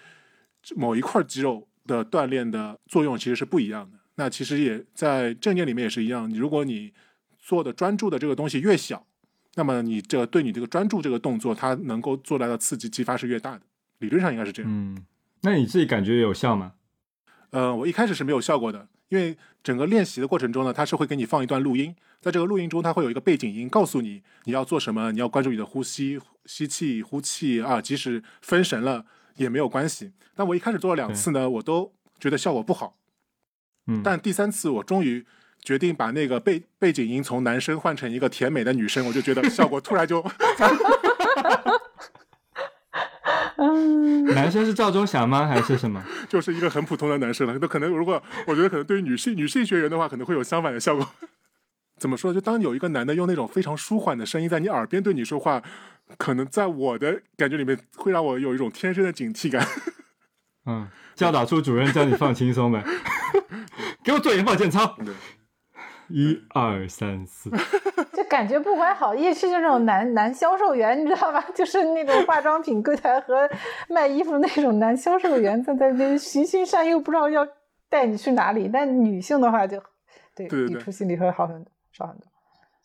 [0.77, 3.97] 某一块肌肉的锻炼的作用其实是不一样的。
[4.16, 6.93] 那其实也在正念里面也是一样，你如果你
[7.38, 9.07] 做的专注的这个东西越小，
[9.55, 13.62] 那么你这个对你这个专注这个动作，它能够做来的刺激激发是越大的。
[14.01, 14.71] 理论上应该是这样。
[14.71, 15.05] 嗯，
[15.40, 16.75] 那你自己感觉有效吗？
[17.49, 29.05] 呃，我一开始是没有效果的，因为整个练习的过程中呢，它是会给你放一段录音，在这个录音中，它会有一个背景音，告诉你你要做什么，你要关注你的呼吸、吸气、呼气啊，即使分神了
[29.37, 30.12] 也没有关系。
[30.35, 32.96] 但我一开始做了两次呢，我都觉得效果不好，
[33.88, 35.27] 嗯，但第三次我终于
[35.62, 40.23] 决定把那个背背景音从男生换成一个甜美的女生，我就觉得效果突然就
[43.62, 45.46] 嗯，男生是赵忠祥吗？
[45.46, 46.03] 还是什么？
[46.29, 47.57] 就是一个很普通的男生了。
[47.61, 51.07] 那可能如果我觉得可能对于女性女性学员的话，可能会有相反的效果。
[52.01, 52.33] 怎么说？
[52.33, 55.62] 就当有一个男的用那种非常舒缓的声音在你耳边对你说话，
[56.16, 59.66] 可能在我的感觉里面会让我有一种天生的警惕感。
[60.64, 62.83] 嗯，教导处主任叫你放轻松呗，
[64.03, 64.96] 给我做眼保健操。
[65.05, 65.12] 对
[66.11, 67.51] 一二三四，
[68.12, 71.44] 就感觉不怀好意，是那种男 男销售员，你知道吧？
[71.55, 73.49] 就是那种化妆品柜台和
[73.88, 77.46] 卖衣服那种男销售员，在在那循循善诱，不知道要
[77.88, 78.68] 带你去哪里。
[78.73, 79.79] 但女性的话就，
[80.35, 82.27] 对对对对抵触心理会好很多，少很多。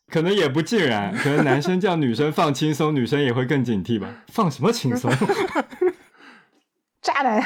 [0.08, 4.08] 可能也不尽然，可能男生叫女生放轻松，女生也会更警惕吧。
[4.28, 5.12] 放什么轻松？
[7.02, 7.44] 渣男。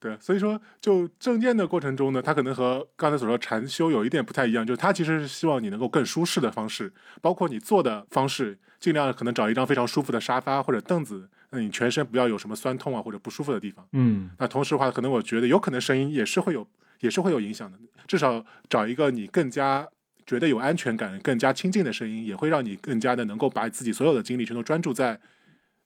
[0.00, 13.86] 对，所以说就正念的过程中呢，它可能和刚才所说禅修有一点不太一样，就是它其实是希望你能够更舒适的方式，包括你坐的方式，尽量可能找一张非常舒服的沙发或者凳子，那你全身不要有什么酸痛啊或者不舒服的地方。
[13.92, 16.66] 嗯那同时的话，可能我觉得有可能声音也是会有，
[17.00, 17.78] 也是会有影响的。
[18.06, 19.86] 至少找一个你更加
[20.24, 25.20] 觉得有安全感、更加亲近的声音，也会让你更加的能够把自己所有的精力全都专注在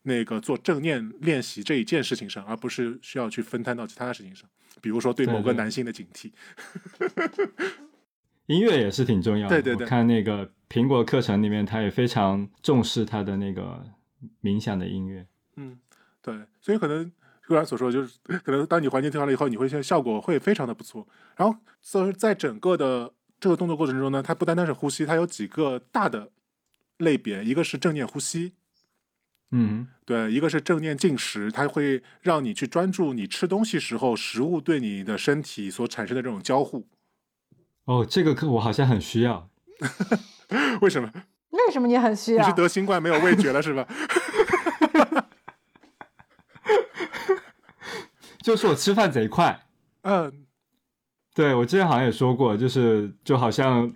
[0.05, 4.49] 那个做正念练习这一件事情上，而不是需要去分摊到其他的事情上。
[4.81, 6.31] 比如说对某个男性的警惕。
[8.47, 9.55] 音乐也是挺重要的。
[9.55, 13.83] 对对对我看那个苹果课程里面，他也非常重视他的那个
[14.43, 15.25] 冥想的音乐。
[15.55, 15.79] 嗯，
[16.21, 21.07] 对，所以可能如然所说，就是可能当你环境调好了以后，你会现在效果会非常的不错。
[21.35, 26.29] 然后，所以在整个的这个动作过程中呢，它不单单是呼吸，它有几个大的
[26.99, 28.53] 类别，一个是正念呼吸，
[29.51, 36.87] 嗯对，一个是正念进食，它会让你去专注你吃东西时候食物对你的身体所产生的这种交互。
[37.85, 39.49] 哦，这个课我好像很需要。
[40.81, 41.11] 为什么？
[41.51, 42.55] 为什么你很需要你是？
[42.55, 43.87] 得新冠没有味觉了是吧？
[48.43, 49.65] 就是我吃饭贼快。
[50.01, 50.45] 嗯，
[51.33, 53.91] 对我之前好像也说过，就是就好像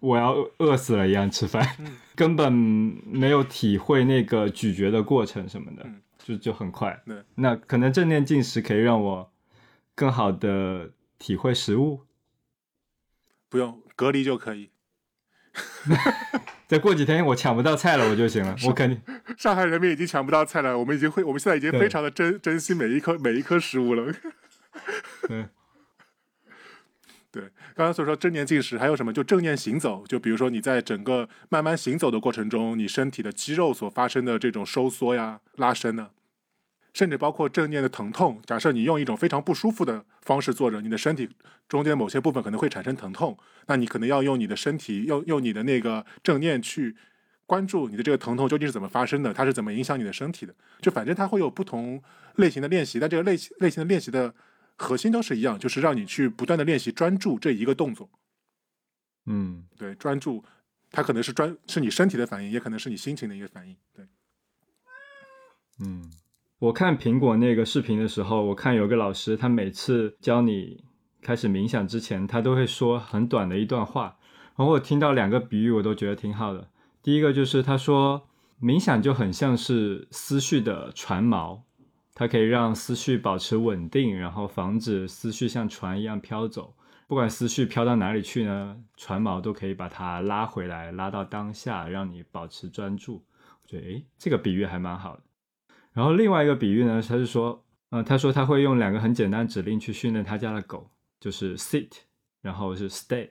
[0.00, 7.02] 我要饿死了一样吃饭，嗯 根本没有体会那个咀嚼的过程什么的，嗯就就很快。
[7.06, 9.32] 对，那可能正念进食可以让我
[9.94, 12.04] 更好的体会食物。
[13.48, 14.70] 不用隔离就可以。
[16.68, 19.00] 再过几天我抢不到菜了，我就行了，我肯定。
[19.38, 24.12] 上海人民已经抢不到菜了，我们已经会，我们现在已经非常的珍珍惜每一颗每一颗食物了。
[25.26, 25.46] 对，
[27.38, 27.44] 对，
[27.76, 29.12] 刚刚所说正念进食，还有什么？
[29.12, 36.10] 就正念行走，就比如说你在整个慢慢行走的过程中，你身体的肌肉所发生的这种收缩呀、拉伸呢，
[36.92, 38.42] 甚至包括正念的疼痛。
[38.44, 41.28] 假设你用一种非常不舒服的方式坐着，你的身体
[41.68, 46.96] 中间某些部分可能会产生疼痛，那你可能要用你的身体，用用你的那个正念去
[47.46, 50.52] 关注你的这个疼痛究竟是怎么发生的，它是怎么影响你的身体的。
[50.80, 52.02] 就反正它会有不同
[52.34, 54.34] 类型的练习，但这个类型类型的练习的
[54.78, 58.08] 核心都是一样，就是让你去不断的练习专注这一个动作。
[59.26, 60.42] 嗯，对，专注，
[60.90, 63.76] 它可能是专是你身体的反应，也可能是你心情的一个反应。
[63.92, 64.06] 对，
[65.84, 66.10] 嗯，
[66.60, 70.84] 我看苹果那个视频的时候，我看有个老师，他每次教你
[71.20, 74.16] 开始冥想之前，他都会说很短的一段话。
[74.56, 76.70] 然后我听到两个比喻，我都觉得挺好的。
[77.02, 78.28] 第一个就是他说，
[78.60, 81.60] 冥想就很像是思绪的船锚，
[82.18, 86.74] 它可以让思绪保持稳定，然后防止思绪像船一样飘走。
[87.06, 93.24] 不管思绪飘到哪里去呢，船锚都可以把它拉回来，拉到当下，让你保持专注。
[93.62, 95.22] 我觉得，诶，这个比喻还蛮好的。
[95.92, 101.88] 然后另外一个比喻呢，他是说，呃，他说他会用两个很简单指令去训练他家的狗，就是 sit，
[102.42, 103.28] 然后是 stay，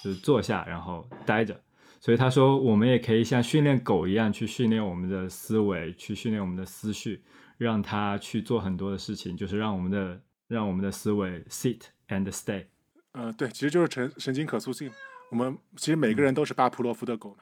[0.00, 1.60] 就是坐下，然后待着。
[1.98, 7.22] 所以他说，我们也可以像训练狗一样去训练我们的思维，去训练我们的思绪，
[7.60, 10.18] 让它去做很多的事情，就是让我们的
[10.48, 12.64] 让我们的思维 sit and stay。
[13.12, 14.90] 呃，对，其实就是神神经可塑性。
[15.30, 17.36] 我们其实每个人都是巴甫洛夫的狗嘛。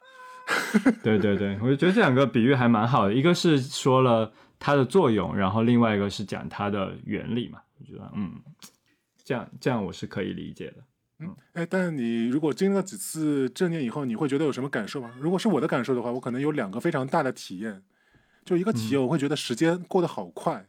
[1.05, 7.61] 对对对，我就觉得这两个比喻还蛮好的，一个是说了它的作用，然后另外一个是讲它的原理嘛。
[7.79, 8.33] 我觉得，嗯，
[9.23, 10.77] 这样这样我是可以理解的。
[11.21, 15.15] 嗯哎，但你如果经历了几次正念以后，你会觉得有什么感受吗？
[15.21, 17.85] 如果是我的感受的话，我可能有两个非常大的体验。
[18.49, 20.67] 就一个企业，我会觉得时间过得好快。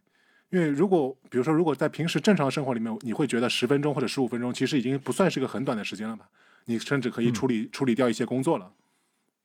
[0.49, 6.27] 因为如果比如说，如果在平时正常生活里面，你会觉得十分钟或者十五分钟，其实已经不算是一个很短的时间了吧？
[6.65, 8.69] 你甚至可以处理、处理掉一些工作了，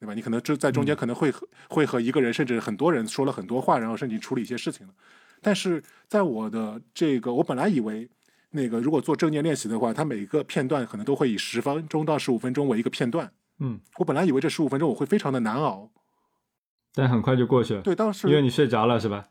[0.01, 0.15] 对吧？
[0.15, 4.93] 你可能就在中间可能会和、会和一个人甚至很多人说了很多话，然后甚至处理一些事情了。
[5.41, 8.09] 但是在我的这个，我本来以为
[8.51, 13.31] 那个如果做正念练习的话，它每一个片段可能都会以十分钟到十五分钟为一个片段。
[13.61, 15.91] 嗯，我本来以为这十五分钟我会非常的难熬，
[16.95, 17.83] 但很快就过去了。
[17.83, 19.27] 对，当时因为你睡着了是吧？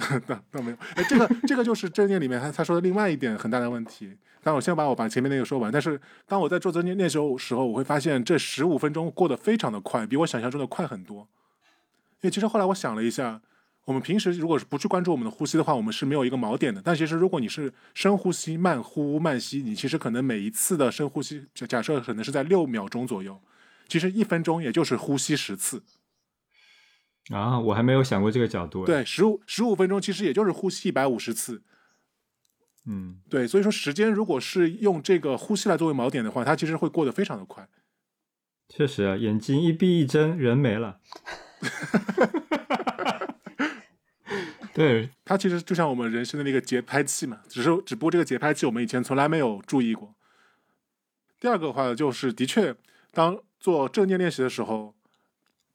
[0.28, 4.16] 那那没有，哎，这个这个就是正念里面他他说的另外一点很大的问题。
[4.42, 5.70] 但我先把我把前面那个说完。
[5.70, 11.28] 但是当我在做正念练习的时候，我会发现这十五分钟过得非常的快，比我想象中的快很多。
[12.22, 13.42] 因为其实后来我想了一下，
[13.84, 16.80] 我们平时如果是不去关注我们的呼吸的话，我们是没有一个锚点的。
[16.82, 23.38] 但其实如果你是深呼吸、慢呼、慢吸，你其实可能每一次的深呼吸，假假设可能是在六秒钟左右，
[23.88, 25.82] 其实一分钟也就是呼吸十次。
[27.30, 31.62] 啊，我还没有想过这个角度。，对，十五十五分钟其实也就是呼吸一百五十次。
[32.86, 37.68] 嗯，对，所以说时间如果是用这个呼吸来作为锚点的话，它其实会过得非常的快。
[38.68, 40.98] 确实啊，眼睛一闭一睁，人没了。
[44.72, 50.14] 对， 它其实就像我们人生的那个节拍器嘛，只是只不过这个节拍器我们以前从来没有注意过。
[51.38, 52.74] 第二个的话就是，的确，
[53.12, 54.94] 当做正念练习的时候，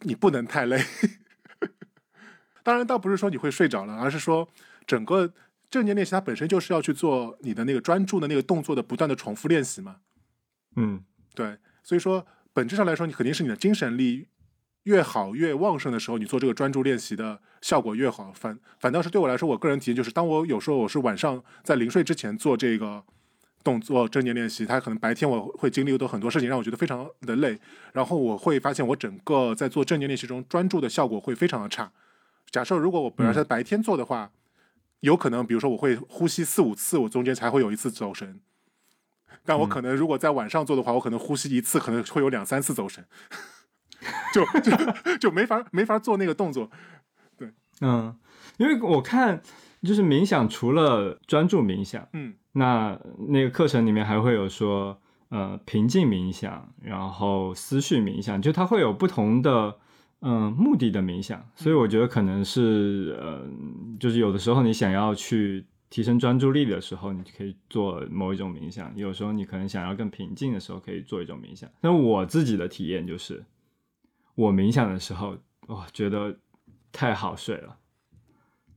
[0.01, 0.83] 你不能太累。
[2.65, 4.49] 当然，倒不是说你会睡着了，而是说
[4.87, 5.31] 整个
[5.69, 9.97] 正念练习它本身就是要去做你的那个专注的那个动作的不断的重复练习嘛。
[10.75, 11.03] 嗯，
[11.35, 14.29] 对，所以说本质上来说，你肯定是你的精神力
[14.85, 18.33] 越好、越旺盛的时候，你做这个专注练习的效果越好。
[18.33, 23.03] 反反倒是对我来说，我个人体验就是，当我有时候我是晚上在临睡之前做这个
[23.63, 27.59] 动作正念练习，它可能白天我会经历的很多事情，让我觉得非常的累，
[27.93, 31.91] 然后我会发现我整个在做正念练习中专注的效果会非常的差。
[32.51, 34.31] 假设如果我本来在白天做的话，
[35.01, 38.39] 有可能比如说我会呼吸四五次，我中间才会有一次走神。
[39.43, 43.05] 但我可能如果在晚上做的话，我可能呼吸一次可能会有两三次走神，
[44.33, 46.71] 就 就就没法没法做那个动作。
[47.37, 47.51] 对。
[47.81, 48.17] 嗯，
[48.57, 49.41] 因为我看
[49.83, 52.35] 就是冥想，除了专注冥想，嗯。
[52.53, 59.77] 那那个课程里面还会有说，呃，平静冥想，然后思绪冥想，就它会有不同的
[60.27, 63.47] 嗯、目的的冥想，所以我觉得可能是呃，
[63.99, 71.69] 就是有的时候你想要去提升专注力的时候，你可以做某一种冥想；有时候你可能想要更平静的时候，可以做一种冥想。
[71.79, 73.45] 那我自己的体验就是，
[74.33, 76.39] 我冥想的时候，哇，觉得
[76.91, 77.77] 太好睡了。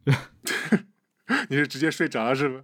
[1.48, 2.60] 你是直接睡着了是吗？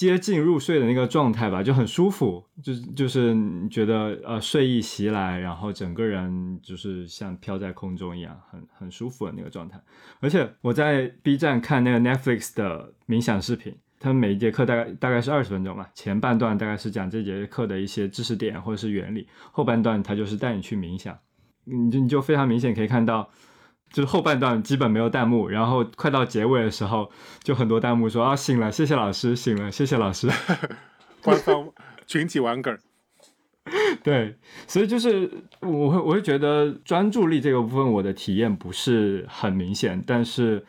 [0.00, 9.78] 接近入睡的那个状态吧，就很舒服，就就是你觉得呃睡意袭来，然后整个人就是像飘在空中一样，很很舒服的那个状态。
[10.20, 21.14] 而且我在 B 站看那个 Netflix 的冥想视频，他们每一节课大概大概是二十分钟嘛，前半段大概是讲这节课的一些知识点或者是原理，后半段它就是带你去冥想，
[21.64, 23.28] 你就你就非常明显可以看到。
[23.92, 27.10] 就是后半段基本没有弹幕，然后快到结尾的时候，
[27.42, 30.28] 就很多弹幕说啊醒了，谢谢老师，醒了，谢谢老师。
[31.22, 31.68] 官方
[32.06, 32.80] 群体玩梗儿，
[34.02, 40.64] 对，所以就是我会我会觉得专注力这个部分我的体验不是很明显，但是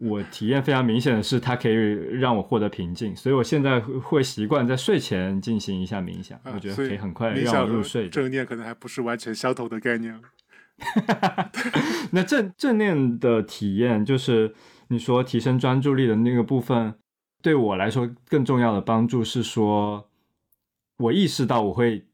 [0.00, 8.08] 我体验非常明显的是它可以让我获得平静，所以我现在会会习惯在睡前进行一下冥想，啊我觉得可以很快让我入睡。
[8.10, 10.18] 正念可能还不是完全相同的概念。
[12.12, 14.54] 那正正念的体验就是
[14.88, 16.98] 你说提升专注力的那个部分，
[17.42, 20.08] 对我来说更重要的帮助是说，
[20.96, 22.06] 我意识到我会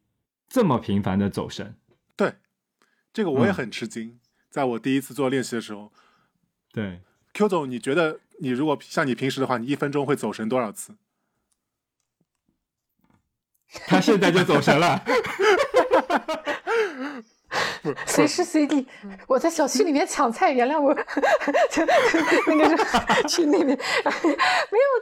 [0.48, 1.76] 这么频繁的走神。
[2.16, 2.35] 对，
[3.12, 4.18] 这个我也嗯很吃惊。
[4.50, 5.92] 在我第一次做练习的时候
[6.72, 7.00] 对
[7.35, 10.94] ，，Q 总，你觉得你如果像你平时的话，你一分钟会走神多少次？
[13.87, 15.02] 他现在就走神了。
[18.07, 18.87] 随时随地，
[19.27, 20.95] 我在小区里面抢菜，原谅我，
[21.71, 21.85] 就
[22.47, 22.77] 那个是
[23.29, 23.79] 去那边，没有，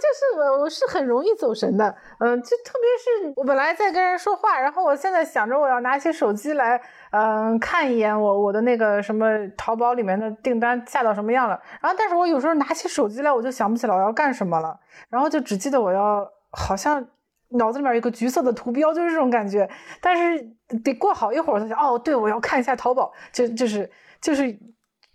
[0.01, 17.07] 就是我我是很容易走神的，嗯，就特别是我本来在跟人说话，然后我现在想着我要拿起手机来，嗯，看一眼我我的那个什么淘宝里面的订单下到什么样了，然后但是我有时候拿起手机来，我就想不起来我要干什么了，然后就只记得我要好像。
[17.51, 19.71] 脑子里面有一个橘色的图标，就是这种感觉。
[20.01, 20.43] 但是
[20.83, 24.59] 得过好一会儿他想，哦，对，我要看一下淘宝，就就是就是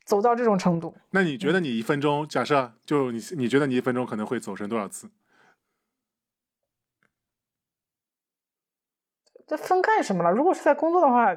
[0.05, 0.95] 走到这种程度。
[1.11, 5.09] 那你觉得你一分钟，假设就你你觉得你一分钟可能会走神多少次？
[9.47, 10.31] 这分干什么了？
[10.31, 11.35] 如果是在工作的话，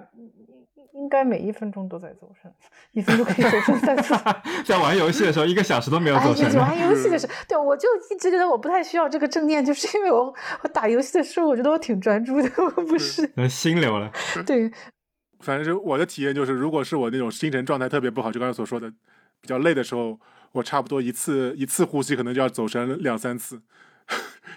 [0.94, 2.52] 应该每一分钟都在走神，
[2.92, 4.14] 一分钟可以走神三次。
[4.64, 14.10] 在玩游戏的时候，一个小时都没有哎，走神就玩游戏的时 候，对我就一直觉得我不太需要这个正念，就是因为我我打游戏的时候，我觉得我挺专注的，我不是呃心流了。
[14.46, 14.70] 对。
[15.40, 18.88] 反正就我的体验就是，如果是我那种精神状态特别不好，就刚才所说的
[19.40, 20.16] 比较累的时候，
[20.52, 23.60] 我差不多一次一次呼吸可能就要走神两三次，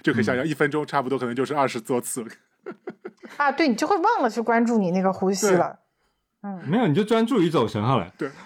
[0.04, 2.28] 就可以想象一分钟差不多可能就是二十多次了。
[3.38, 5.80] 啊，对你就会忘了去关注你那个呼吸了。
[6.46, 8.14] 嗯，没有，你就专注于走神好了。
[8.18, 8.30] 对。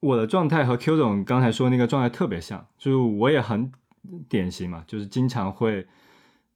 [0.00, 3.70] 我的状态和 Q 总刚才说那个状态特别像，就是我也很
[4.28, 5.82] 典型嘛，就是经常会，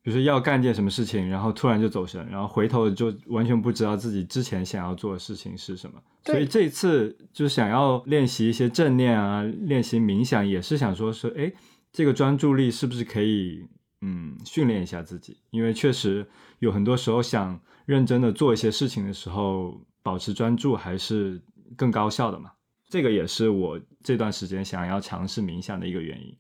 [0.03, 5.99] 比如说要干件什么事情，然后突然就走神，然后回头就完全不知道自己之前想要做的事情是什么。
[6.25, 11.51] 所以这一次就是想要练习一些正念啊，练习冥想，也是想说是，哎，
[11.93, 13.67] 这个专注力是不是可以
[14.03, 15.39] 嗯训练一下自己？
[15.51, 16.27] 因为确实
[16.59, 17.59] 有很多时候想
[17.89, 21.41] 认真的做一些事情的时候，保持专注还是
[21.75, 22.51] 更高效的嘛。
[22.87, 26.37] 这个也是我这段时间想要尝试冥想的一个原因。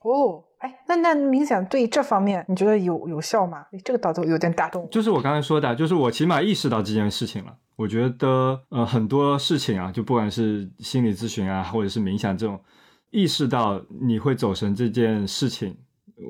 [0.00, 3.66] 哦，哎，那那冥想对这方面你觉得有有效吗？
[3.70, 4.88] 哎这个倒都有点打动我。
[4.88, 7.54] 就是我刚才说的，就是我起码意识到这件事情了。
[7.76, 12.58] 我觉得呃很多事情啊，就不管是心理咨询啊，或者是冥想这种，
[13.10, 15.76] 意识到你会走神这件事情，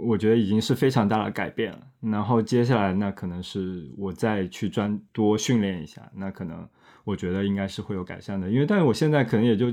[0.08, 1.78] 我觉得已经是非常大的改变了。
[2.00, 6.68] 然后接下来那可能是我再去专多训练一下，那可能
[7.04, 8.48] 我觉得应该是会有改善的。
[8.48, 9.66] 因为但是我现在可能也就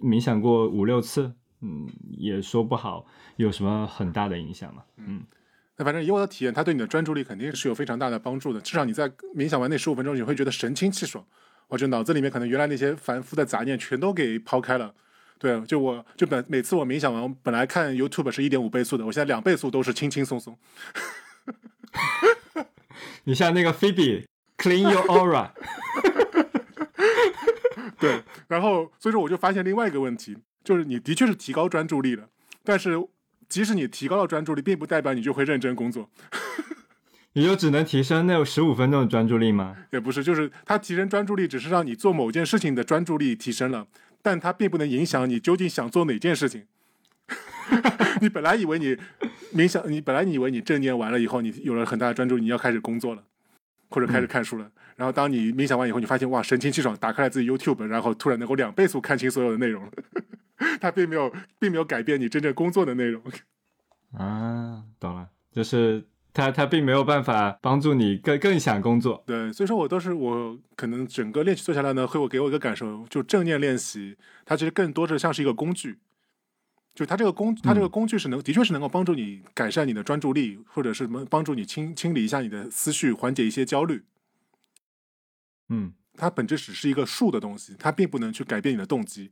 [0.00, 3.06] 冥想过五六次，嗯，也说不好
[3.36, 5.22] 有什么很大的影响嘛，嗯。
[5.76, 8.60] 那反正以我的体验，它对你的专注力肯定是有非常大的帮助的。
[8.60, 11.24] 至少你在冥想完那十五分钟，你会觉得神清气爽，
[11.68, 14.92] 我就脑子里面可能原来那些繁复的杂念全都给抛开了。
[15.38, 20.58] 对，就我就本每次我冥想完，我本来看 YouTube 是一点五倍速的，我现在两倍速都是轻轻松松。
[23.24, 24.24] 你像那个 Phoebe
[24.56, 25.50] Clean Your Aura，
[27.98, 32.28] 对，然后所以说我就发现另外一个问题，就是你的确是提高专注力了，
[32.64, 32.94] 但是
[33.48, 36.10] 即使你提高了专注力，并不代表你就会认真工作，
[37.34, 39.76] 你就只能提升那十五分钟的专注力吗？
[39.92, 43.86] 也不是，就是它提升专注力只是让你做某件事情的专注力提升了，
[44.22, 46.66] 但它并不能影响你究竟想做哪件事情。
[48.20, 48.96] 你本来以为你
[49.54, 53.22] 冥想，你本来你以为你正念完了以后，你有了很大的专注，你要开始工作了，
[53.90, 54.70] 或者开始看书了。
[54.96, 59.90] 然后当你冥想完以后，你发现哇，神清气爽，打开了自己 YouTube，然后突然能够两倍速看清所有的内容了。
[60.80, 63.22] 它并没有，并没有改变你真正工作的内容。
[64.16, 69.22] 啊，懂了，就是它它并没有办法帮助你更更想工作。
[69.24, 75.98] 对，所以说我都是我可能整个练习做下来呢，会我给我一个感受，就正念练习，它其实更多的像是一个工具。
[76.98, 84.02] 就它这个工，它这个工具是能，的确是能够帮助你改善你的专注力，或者是能帮助你清清理一下你的思绪，缓解一些焦虑。
[85.68, 89.30] 嗯它本质只是一个术的东西，它并不能去改变你的动机。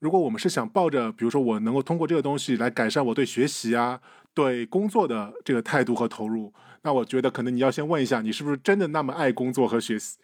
[0.00, 4.00] 如果我们是想抱着，比如说我能够通过这个东西来改善我对学习啊、
[4.34, 10.18] 对工作的这个态度和投入，那我觉得可能你要先问一下，你是不是真的那么爱工作和学习？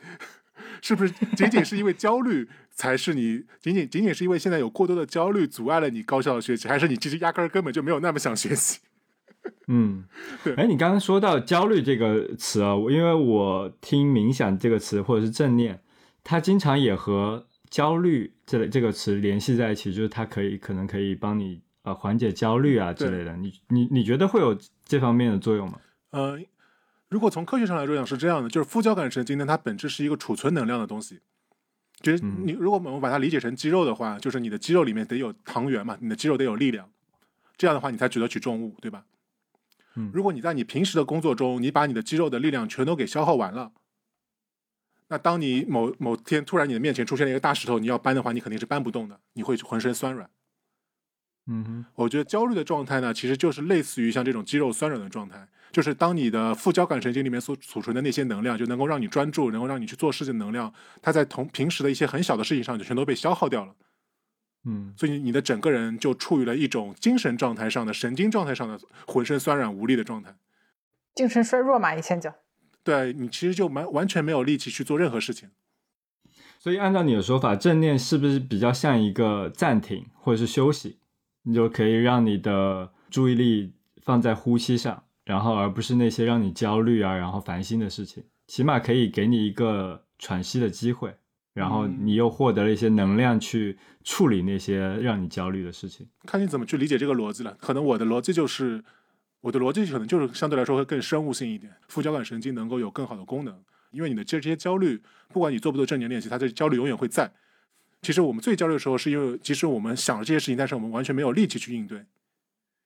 [0.83, 8.81] 是不是仅仅是因为焦虑，才是你仅仅仅仅是因为现在有过多的焦虑阻碍了你高效的学习，还是你其实压根儿根本就没有那么想学习？
[9.69, 10.05] 嗯
[10.43, 15.81] 对，哎，你刚刚说到焦虑这个词啊，我因为我听冥想这个词或者是正念，
[16.25, 23.37] 它经常也和焦虑这类这个词联系在一起，就是它可以可能可以帮你呃缓解焦虑啊之类的。
[23.37, 25.79] 你你你觉得会有这方面的作用吗？
[26.11, 26.39] 呃，
[27.09, 31.21] 如果从科学上来说讲是这样的，就是副交感神经呢，它本质是一个储存能量的东西。
[32.01, 36.91] 就是你，如果我们把它理解成肌肉的话，就是你的肌肉里面得有糖原嘛，你的肌肉得有力量，
[37.57, 39.05] 这样的话你才举得起重物，对吧？
[39.95, 43.73] 嗯如果你在你平时的工作中，你把你的肌肉的力量全都给消耗完了，
[45.09, 50.29] 那当你某某天突然你的面前出现了一个大石头，你要搬的话，你肯定是搬不动的，你会浑身酸软。
[51.49, 63.75] 嗯哼，我觉得焦虑的状态呢，其实就是类似于像这种肌肉酸软的状态，就是当你的副交感神经里面所储存的那些能量，就能够让你专注，能够让你去做事情的能量，它在同平时的一些很小的事情上就全都被消耗掉了，
[64.65, 70.35] 嗯所以你的整个人就处于了一种精神状态上的、神经状态上的浑身酸软无力的状态。
[71.15, 72.35] 精神衰弱嘛，以前讲。
[72.83, 75.51] 对你其实就完完全没有力气去做任何事情。
[76.59, 80.99] 所以按照你的说法，正念是不是比较像一个暂停或者是休息？
[81.47, 83.73] 你就可以让你的注意力
[84.03, 88.25] 放在呼吸上，然后而不是那些让你焦虑啊，然后烦心的事情。
[88.49, 91.15] 起码可以给你一个喘息的机会，
[91.55, 96.09] 然后嗯你又获得了一些能量去处理那些让你焦虑的事情。
[96.25, 97.57] 看你怎么去理解这个逻辑了。
[97.61, 98.83] 可能我的逻辑就是，
[99.43, 103.63] 我的逻辑可能就是相对来说会更生物性一点，副交感神经能够有更好的功能。
[103.93, 107.33] 因为你的这这些焦虑，不管你做不做正念练习，它这焦虑永远会在。
[108.03, 112.05] 其实我们最焦虑的时候，是因为即使我们想了这些事情，但是我们完全没有力气去应对。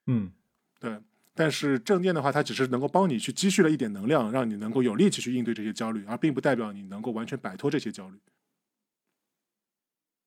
[0.06, 0.32] 嗯
[0.78, 0.98] 对，
[1.34, 8.18] 但是正念的话，它只是能够帮你去积蓄了一点能量，让你能够有力气去应对这些焦虑，而并不代表你能够完全摆脱这些焦虑。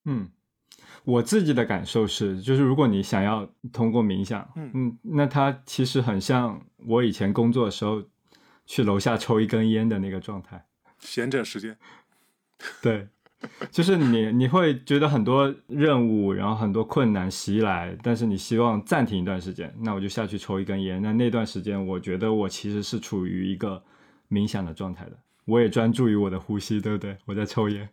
[0.05, 0.29] 嗯，
[1.05, 8.03] 我自己的感受是，就是如果你想要通过冥想，嗯嗯那它其实很像我以前工作的时候
[8.65, 10.67] 去楼下抽一根烟的那个状态。
[10.99, 11.77] 闲着时间，
[12.81, 13.07] 对，
[13.71, 21.01] 就是你你会觉得很多任务，然后很多困难袭来，但是你希望暂停一段时间，那我就下去抽一根烟。
[21.01, 23.81] 那那段时间，我觉得我其实是处于一个
[24.29, 25.11] 冥想的状态的，
[25.45, 27.17] 我也专注于我的呼吸，对不对？
[27.25, 27.89] 我在抽烟，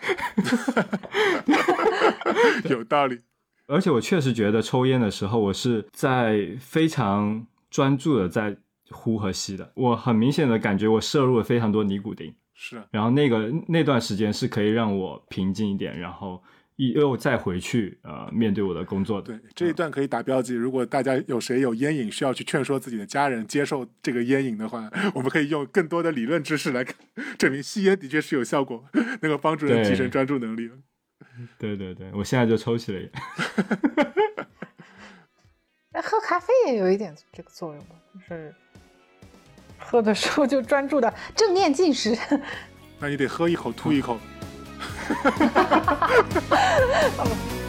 [2.70, 3.20] 有道理。
[3.68, 8.56] 而且我确实觉得抽烟的时候，我是在非常专注的在
[8.90, 12.32] 呼和吸的，我很明显的感觉我摄入了非常多尼古丁。
[12.58, 16.42] 是啊，然后那个那段时间是可以让我平静一点，然后
[16.76, 19.32] 又再回去呃面对我的工作的。
[19.34, 20.54] 对，这一段可以打标记。
[20.54, 26.84] 如果大家有谁有烟瘾，需要去劝说自己的家人接受这个烟瘾的话， 我们可以用更多的理论知识来
[27.38, 28.84] 证明吸烟的确是有效果，
[29.20, 30.70] 能够帮助人提升专注能力。
[31.58, 33.10] 对对对，我现在就抽起了烟。
[35.92, 38.54] 那，喝咖啡也有一点这个作用吧，就是
[39.78, 42.16] 喝的时候就专注的正念进食。
[42.98, 44.18] 那你得喝一口吐一口。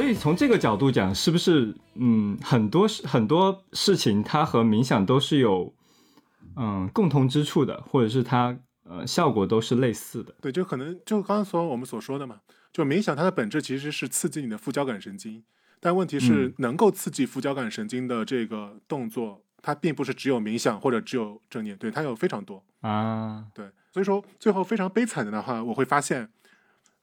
[0.00, 5.74] 所以从这个角度讲，是不是嗯很多事很多事情它和冥想都是有
[6.56, 10.34] 嗯共同之处的，或者是它呃效果都是类似的。
[10.40, 12.40] 对，就可能就刚刚所我们所说的嘛，
[12.72, 15.44] 就冥想它的本质其实是刺激你的副交感神经，
[15.80, 22.64] 但问题是嗯能够刺激副交感神经的这个动作，它并不是只有冥想或者只有正念，对，它有非常多。
[22.80, 26.30] 啊，对，所以说最后非常悲惨的的话，我会发现，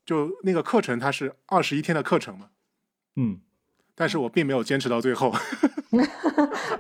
[0.04, 2.48] 就那个课程它是二十一天的课程嘛，
[3.18, 3.40] 嗯，
[3.94, 5.34] 但是我并没有坚持到最后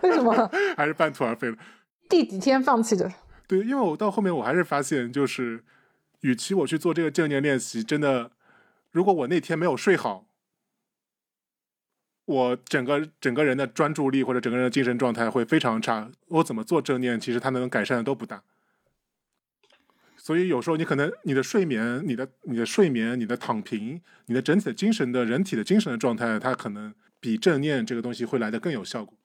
[0.02, 1.58] 为什么还是半途而废了。
[2.08, 3.12] 第几天放弃的？
[3.48, 5.64] 对，因为我到后面我还是发现，就是
[6.22, 8.32] 与其我去做这个正念练习，真的，
[8.92, 10.26] 如果我那天没有睡好，
[12.26, 16.12] 我整个整个人的专注力或者整个人的精神状态会非常差。
[16.28, 18.44] 我怎么做正念，其实它能改善的都不大。
[20.28, 29.18] 所以有时候你可能你的睡眠、你的你的睡眠、你的躺平、你的整体的精神的人体的精神的状态，它可能比正念这个东西会来的更有效果。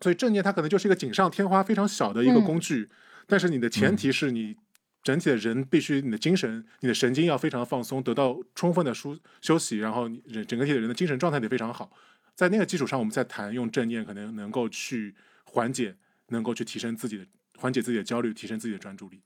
[0.00, 2.90] 所以正念它可能就是一个锦上添花、非常小的一个嗯工具，
[3.28, 4.56] 但是你的前提是你
[5.04, 11.92] 整体的人必须你的精神、你的神经要非常放松，得到充分的舒休息，然后你人整个体的人的精神状态得非常好。
[12.34, 15.94] 在那个基础上，我们再谈用正念，可能能够去缓解，
[16.30, 17.24] 能够去提升自己的
[17.58, 19.22] 缓解自己的焦虑，提升自己的专注力。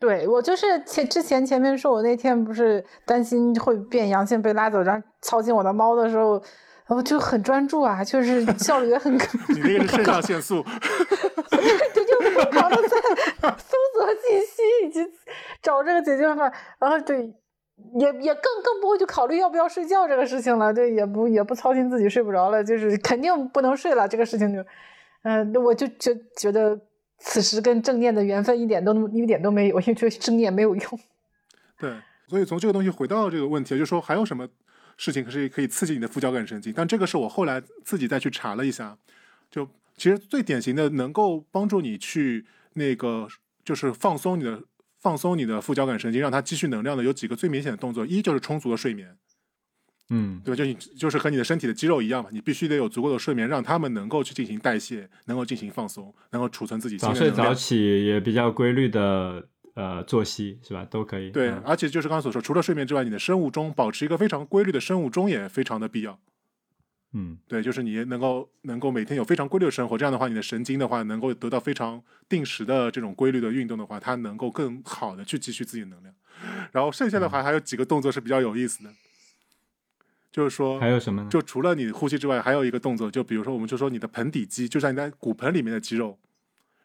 [0.00, 6.34] 对我就是前之前前面说，我那天不是担心会变阳性被拉走，然后操心我的猫的时候，
[6.86, 9.24] 然后就很专注啊，就是 效率也很高。
[9.48, 10.62] 你那个是肾上腺素，
[11.50, 12.96] 对，就疯狂的在
[13.56, 15.00] 搜索信息以及
[15.62, 17.20] 找这个解决方法，然后对，
[17.98, 24.62] 也也更更不会去考虑要不要睡觉这个事情了，对，也不也不操心自己睡不着了，就是肯定不能睡了，这个事情就，
[25.22, 26.78] 嗯、我就觉觉得
[27.18, 31.00] 此时跟正念的缘分一点都一点都没有， 因为觉得正念没有用。
[31.78, 31.96] 对，
[32.28, 34.48] 所以从这个东西回到这个问题，就是说还有什么
[34.96, 36.72] 事情可是可以刺激你的副交感神经？
[36.74, 38.96] 但这个是我后来自己再去查了一下，
[39.50, 42.44] 就其实最典型的能够帮助你去
[42.74, 43.28] 那个
[43.64, 44.62] 就是放松你的
[45.00, 49.16] 放松你的副交感神经，让它积蓄能量的有几个最明显的动作，一就是充足的睡眠，
[50.10, 50.56] 嗯，对吧？
[50.56, 57.54] 就你就是和你的身体的肌肉一样嘛，你必须得有足够的睡眠，让他们能够去进行代谢，能够进行放松，能够储存自己新早睡早。
[57.54, 60.84] 起也比较规律的呃作息是吧？
[60.84, 61.30] 都可以。
[61.30, 66.18] 对，嗯而且就是刚刚所说，除了睡眠之外，你的生物钟保持一个非常规律的生物钟也非常的必要。
[67.16, 76.14] 嗯对，就是你能够能够每天有非常规律的生活，这样的话，你的神经的话能够得到非常定时的这种规律的运动的话，它能够更好的去积蓄自己的能量。
[76.72, 78.90] 然后剩下的话还有几个动作是比较有意思的，
[80.34, 81.28] 就是说还有什么呢？
[81.30, 86.18] 就除了你呼吸之外，还有一个动作，就比如说我们就说你的盆底肌，就像你在骨盆里面的肌肉，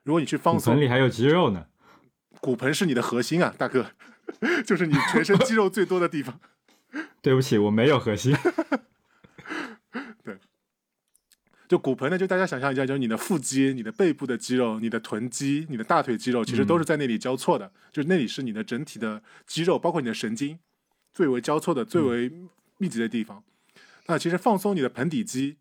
[0.03, 1.65] 如果你去放骨松，盆里还有肌肉呢。
[2.41, 3.89] 骨盆是你的核心啊，大哥，
[4.63, 6.39] 就是你全身肌肉最多的地方。
[7.23, 8.35] 对不起，我没有核心。
[10.23, 10.37] 对
[11.67, 17.71] 就骨盆呢，就大家想象一下，就是你的腹肌、你的背部的肌肉、你的臀肌、你的大腿肌肉，其实都是在那里交错的。
[17.91, 20.59] 就那里是你的整体的肌肉，包括你的神经
[21.11, 22.31] 最为交错的、最为
[22.79, 23.43] 密集的地方。
[24.07, 25.59] 那其实放松你的盆底肌，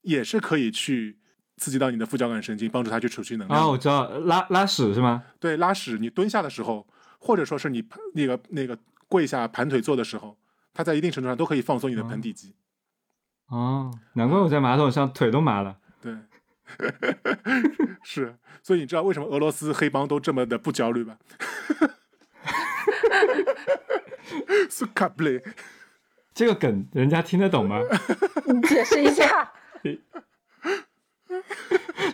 [0.00, 1.18] 也是可以去
[1.58, 3.60] 刺激到你的副交感神经，帮助它去储蓄能量。
[3.60, 5.22] 啊，我知道，拉拉屎是吗？
[5.38, 6.86] 对，拉屎你蹲下的时候，
[7.18, 8.78] 或者说是你那个那个
[9.08, 10.38] 跪下盘腿坐的时候，
[10.72, 12.54] 它在一定程度上都可以放松你的盆底肌。
[13.48, 15.78] 哦，难怪我在马桶上腿都麻了。
[16.00, 16.16] 对，
[18.02, 21.18] 是，所以你知道为什么俄罗斯黑帮都这么的不焦虑吧？
[24.70, 25.42] 苏卡布雷，
[26.36, 27.80] 这个梗人家听得懂吗？
[28.44, 29.52] 你解释一下。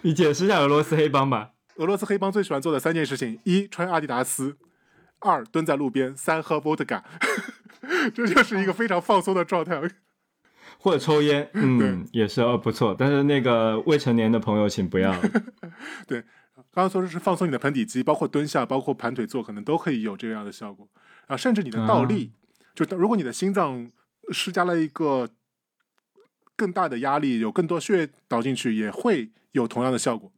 [0.03, 1.51] 你解释一下俄罗斯黑帮吧。
[1.77, 4.57] 俄罗斯黑帮最喜欢做的三件事情：一穿阿迪达斯，
[5.19, 7.03] 二蹲在路边，三喝 vodka。
[8.15, 9.83] 这就是一个非常放松的状态。
[10.79, 12.95] 或者抽烟， 嗯，也是哦不错。
[12.97, 15.13] 但是那个未成年的朋友，请不要。
[16.07, 16.21] 对
[16.71, 20.89] 刚刚说的是放松你的盆底肌，包括蹲下，包括盘腿坐，可能都可以有这样的效果
[21.27, 21.37] 啊。
[21.37, 22.31] 甚至你的倒立，
[22.73, 23.91] 就如果你的心脏
[24.33, 25.29] 施加了一个
[26.57, 30.33] 更大的压力，有更多血液导进去，也会有同样的效果。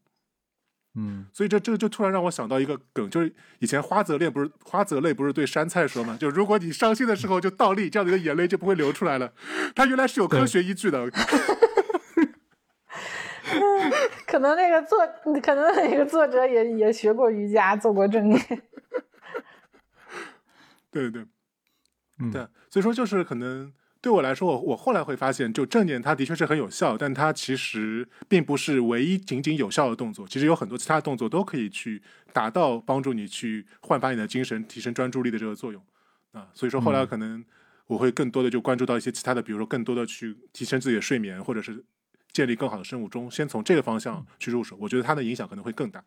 [0.97, 9.33] 嗯，所以这这就突然让我想到一个梗，就是以前花泽类不是花泽类不是对山菜说嘛，就如果你伤心的时候就倒立，这样你的眼泪就不会流出来了。
[9.75, 11.11] 它原来是有科学依据的。
[14.27, 14.99] 可能那个作，
[15.41, 18.41] 可能那个作者也也学过瑜伽，做过正念。
[20.91, 21.27] 对对对，
[22.21, 23.73] 嗯对，所以说就是可能
[24.05, 35.83] 对我来说，我我后来会发现，就正念它的确是很有效，但它其实并不是唯一仅仅有效的动作，其实有很多其他动作都可以去达到帮助你去焕发你的精神、提升专注力的这个作用
[36.33, 36.49] 啊。
[36.53, 37.43] 所以说后来嗯可能
[37.87, 41.83] 我会更多的就关注到一些其他的，比如说更多的去提升自己的睡眠，或者是
[42.31, 46.05] 建立更好的生物钟，先从这个方向去入手，我觉得它的影响可能会更大。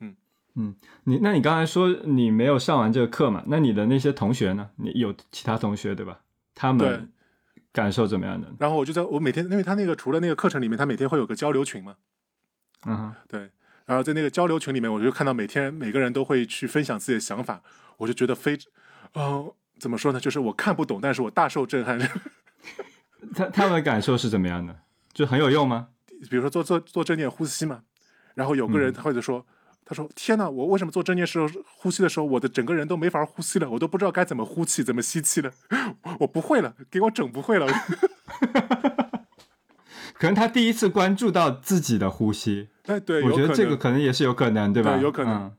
[0.00, 0.14] 嗯
[0.54, 3.42] 嗯你那你刚才说你没有上完这个课嘛？
[3.46, 4.68] 那你的那些同学呢？
[4.76, 6.20] 你有其他同学对吧？
[6.54, 7.10] 他们
[7.72, 8.48] 感受怎么样的？
[8.58, 11.96] 然后我就在我每天，因为他那个除了那个课程里面，他每天会有个交流群嘛，
[12.86, 13.50] 嗯，对，
[13.86, 17.62] 然后在那个交流群里面，我就看到每天每个人都会去分享自己的想法，
[17.98, 18.58] 我就觉得非，
[19.12, 20.20] 呃，怎么说呢？
[20.20, 21.98] 就是我看不懂，但是我大受震撼。
[23.34, 24.76] 他他们的感受是怎么样的？
[25.12, 25.88] 就很有用吗？
[26.30, 27.82] 比如说做做做正念呼吸嘛，
[28.34, 29.46] 然后有个人他或者说，
[29.90, 35.50] 他说：“天呐，我为什么做正念时候呼吸的时候，我的整个人都没法呼吸了，我都不知道该怎么呼气，怎么吸气了，
[36.20, 37.66] 我不会了，给我整不会了。
[40.12, 44.96] ”可能他第一次关注到自己的呼吸，哎，对，我觉得这个可能也是有可能，对吧？
[44.96, 45.52] 对有可能嗯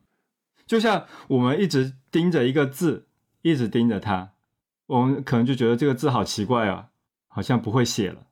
[0.68, 3.08] 就像我们一直盯着一个字，
[3.42, 4.34] 一直盯着它，
[4.86, 6.90] 我们可能就觉得这个字好奇怪啊，
[7.28, 8.28] 好像不会写了，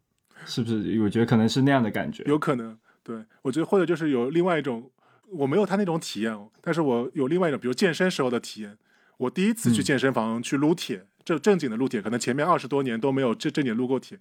[0.45, 1.01] 是不是？
[1.01, 2.21] 我觉得可能是那样的感觉。
[2.27, 4.91] 有可能，对我觉得或者就是有另外一种，
[5.31, 8.77] 我没有他那种体验哦，但是我有另外一种，比如健身时候的体验。
[9.17, 14.19] 我第一次去嗯健身房去撸铁，正正经的撸铁，可能前面二十多年都没有正正经撸过铁，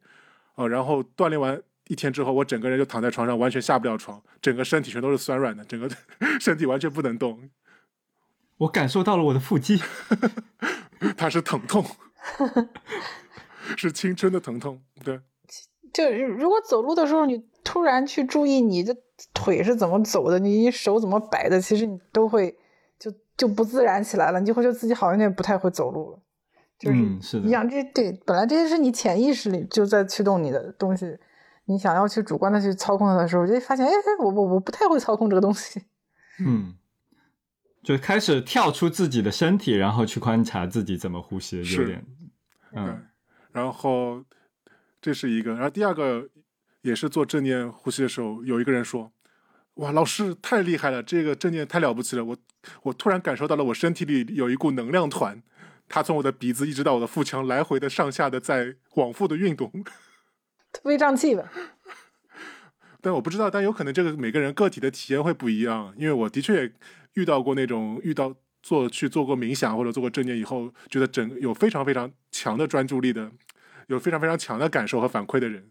[0.55, 5.89] 呃，然后锻炼完一天之后，我整个人就躺在床上，完全下不了床，整个身体全都是酸软的，整个
[6.41, 7.51] 身体完全不能动，
[8.57, 9.79] 我感受到了我的腹肌，
[11.15, 11.85] 它是疼痛，
[13.77, 15.21] 是青春的疼痛，对。
[15.93, 18.97] 就如果走路的时候，你突然去注意你的
[19.33, 22.57] 腿是怎么走的，你手怎么摆的，其实你都会
[22.99, 26.21] 就就不自然起来了，你就会觉得自己好像有点不太会走路了。
[26.79, 31.19] 就是嗯是的一样，这对本来这些是你潜意识里就在驱动你的东西，
[31.64, 35.83] 你想要去主观的去操控它的时候，就发现哎，我我我不太会操控这个东西。
[36.45, 36.75] 嗯，
[37.83, 42.05] 就开始跳出自己的身体，然后去观察自己怎么呼吸，有点，
[42.75, 43.03] 嗯
[43.53, 44.23] 然后
[45.01, 46.29] 这是一个，然后第二个
[46.87, 49.11] 也是做正念呼吸的时候，有一个人说
[49.74, 52.24] ：“哇，老师太厉害了，这个正念太了不起了！
[52.24, 52.37] 我
[52.84, 55.43] 我突然感受到了我身体里有一股能量团，
[55.89, 59.72] 它从我的鼻子一直到我的腹腔来回的上下的在往复的运动。
[60.84, 61.51] 微胀气吧，
[63.01, 66.72] 但我不知道，但有可能这个每个人个体的体验会不一样，因为我的确也
[67.14, 68.32] 遇到过那种遇到
[68.62, 73.32] 做去做过冥想或者做过正念以后，觉得整有非常非常强的专注力的，
[73.89, 75.68] 有非常非常强的感受和反馈的人。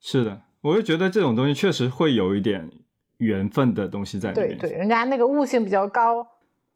[0.00, 2.70] 是的，我就觉得这种东西确实会有一点
[3.18, 6.26] 缘分的东西在里面，对对，人家那个悟性比较高，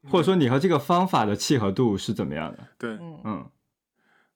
[0.08, 2.58] 或者说你和这个方法的契合度是怎么样的？
[2.78, 2.90] 对，
[3.24, 3.46] 嗯，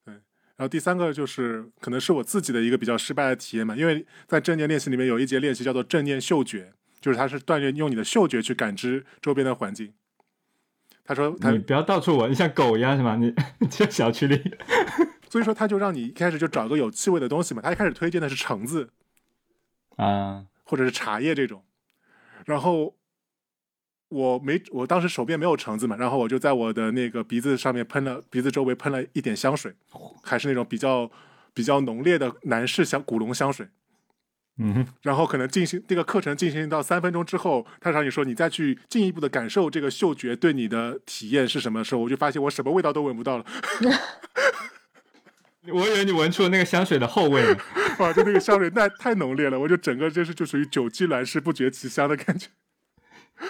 [0.05, 0.15] 对
[0.57, 9.93] 然后第三个就是可能是我自己的一个比较失败的体验嘛，因为在正念练习里面有一节练习叫做正念嗅觉，就是它是锻炼用你的嗅觉去感知周边的环境。
[11.05, 13.15] 他说他你不要到处闻，你像狗一样是吗？
[13.15, 13.33] 你
[13.71, 14.37] 这小区里，
[15.37, 18.89] 所以说他就让你一开始就找个有气味的东西嘛，他一开始推荐的是橙子。
[19.97, 21.63] 啊，或者是茶叶这种，
[22.47, 22.97] 然后
[24.09, 29.75] 我没我当时手边没有橙子嘛，然后我就在我的那个鼻子上面喷了鼻子周围喷了一点香水，
[30.23, 31.11] 还是那种比较
[31.53, 33.69] 比较浓烈的男士香古龙香水。
[34.59, 43.45] 嗯哼，然后可能进行这个课程进行到三分钟之后，他让你说你再去进一步的感受这个嗅觉对你的体验是什么时候，我就发现我什么味道都闻不到了，
[45.73, 47.57] 我以为你闻出了那个香水的后味呢。
[47.99, 52.49] 哇，就那个香水太太浓烈了，我就整个就是就属于久居兰室不觉其香的感觉。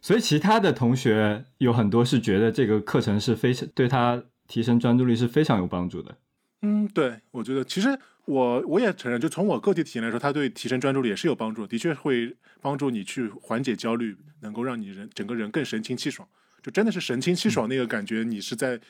[0.00, 6.16] 所以其他的同学有很多是觉得这个课程是非常对他提升专注力是非常有帮助的。
[6.62, 16.26] 嗯，对，我觉得其实我我也承认，就从我个体体验来说，它对提升专注力也是有帮助的，的确会帮助你去缓解焦虑，能够让你人整个人更神清气爽。
[16.62, 18.80] 就真的是神清气爽那个感觉，你是在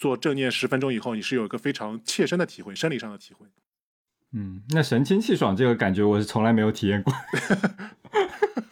[0.00, 3.46] 做正念十分钟以后，你是有一个非常切身的体会，生理上的体会。
[4.32, 7.12] 嗯，那神清气爽这个感觉我是从来没有体验过。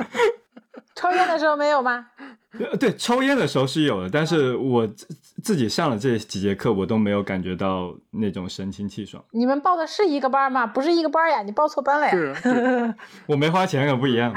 [0.96, 2.06] 抽烟的时候没有吗？
[2.52, 5.06] 呃对，抽烟的时候是有的，但是我自
[5.42, 9.22] 自己上了这几节课，我都没有感觉到那种神清气爽。
[9.32, 10.66] 你们报的是一个班吗？
[10.66, 12.94] 不是一个班呀，你报错班了呀。
[13.28, 14.34] 我没花钱可不一样。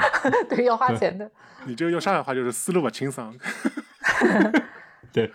[0.50, 1.30] 对，要花钱的。
[1.64, 3.34] 你这个用上海话就是思路吧清桑。
[5.10, 5.32] 对，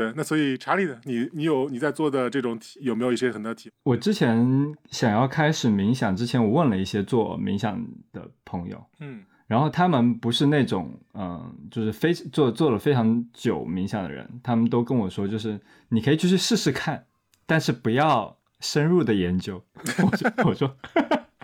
[0.00, 3.70] 对，那所以查理呢，你你有你在做的这种体有没有一些很大的体？
[3.82, 7.78] 我之前想要开始冥想之前，我问了一些做冥想
[8.10, 17.04] 的朋友，嗯然后他们不是那种嗯、就是非做做了非常久冥想的人，他们都跟我说，就是你可以去试试看，
[17.44, 19.62] 但是不要深入的研究。
[20.10, 20.74] 我说我说，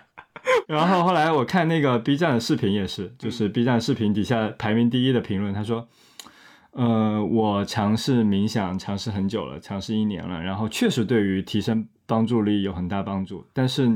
[0.66, 5.86] 然后后来我看那个 B 站的视频也是，就是 B 站视频底下排名第一的评论，他说。
[6.76, 13.46] 呃，我尝试冥想，尝试很久了，尝试一年了，然后确实对于提升帮助力有很大帮助。
[13.54, 13.88] 但是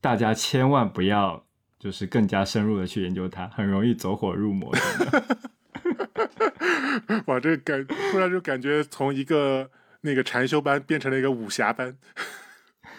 [0.00, 1.44] 大家千万不要
[1.80, 4.72] 就是更加深入的去研究它，很容易走火入魔。
[4.72, 5.10] 真
[7.18, 9.68] 的哇，这个感突然就感觉从一个
[10.02, 11.96] 那个禅修班变成了一个武侠班，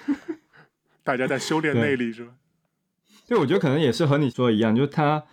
[1.02, 2.34] 大家在修炼内力是吧？
[3.26, 5.24] 对，我觉得可能也是和你说的一样，就是它，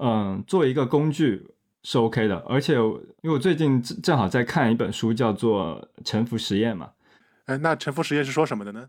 [0.00, 1.48] 嗯、作为一个工具
[1.82, 6.90] 是 OK 的，而且因为我最近正正好在看一本书，叫做《沉浮实验》嘛，
[7.46, 8.88] 哎，那沉浮实验是说什么的呢？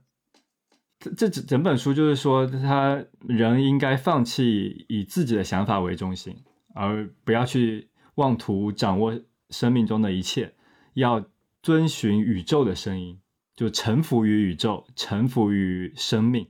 [1.00, 6.36] 这这整整本书就是说，他人应该放弃以自己的想法为中心，
[6.76, 9.20] 而不要去妄图掌握
[9.50, 10.54] 生命中的一切，
[10.94, 11.26] 要
[11.64, 13.20] 遵循宇宙的声音，
[13.56, 16.48] 就臣服于宇宙，臣服于生命，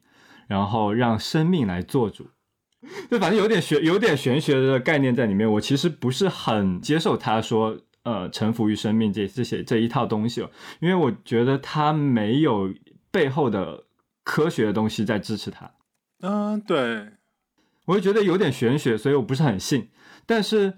[0.48, 2.28] 然后让生命来做主。
[3.10, 12.74] 就反正有点玄有点玄学的概念在里面，我其实不是很接受他说呃臣服于生命这这些这一套东西哦，因为我觉得他没有
[13.12, 13.86] 背后的
[14.24, 15.72] 科学的东西在支持他，
[16.22, 17.08] 嗯，对，
[17.86, 19.90] 我就觉得有点玄学，所以我不是很信。
[20.26, 20.74] 但是，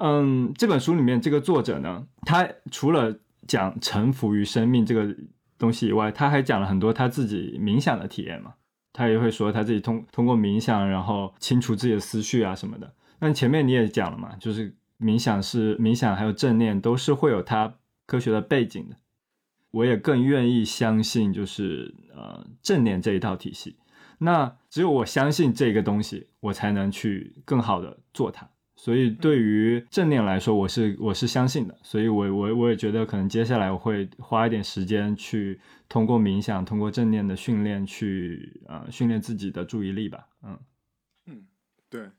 [0.00, 5.14] 嗯，这本书里面这个作者呢，他除了讲臣服于生命这个
[5.58, 8.54] 东西以外，他还讲了很多他自己冥想的体验嘛。
[8.92, 12.92] 他也会说他自己通通过冥想，然后清除自己的思绪啊什么的。
[13.20, 17.74] 那前面你也讲了嘛，就是冥想是冥想，还有正念都是会有它
[18.06, 18.96] 科学的背景的。
[19.70, 23.76] 我也更愿意相信，就是呃正念这一套体系。
[24.18, 28.48] 那只有我相信这个东西，我才能去更好的做它。
[28.82, 31.78] 所以对于正念来说，我是我是相信的。
[31.84, 40.26] 所以我我我也觉得，可能接下来我会花一点时间去通过冥想，通过正念的训练去呃训练自己的注意力吧。
[40.42, 40.58] 嗯
[41.26, 41.46] 嗯
[41.88, 42.10] 对，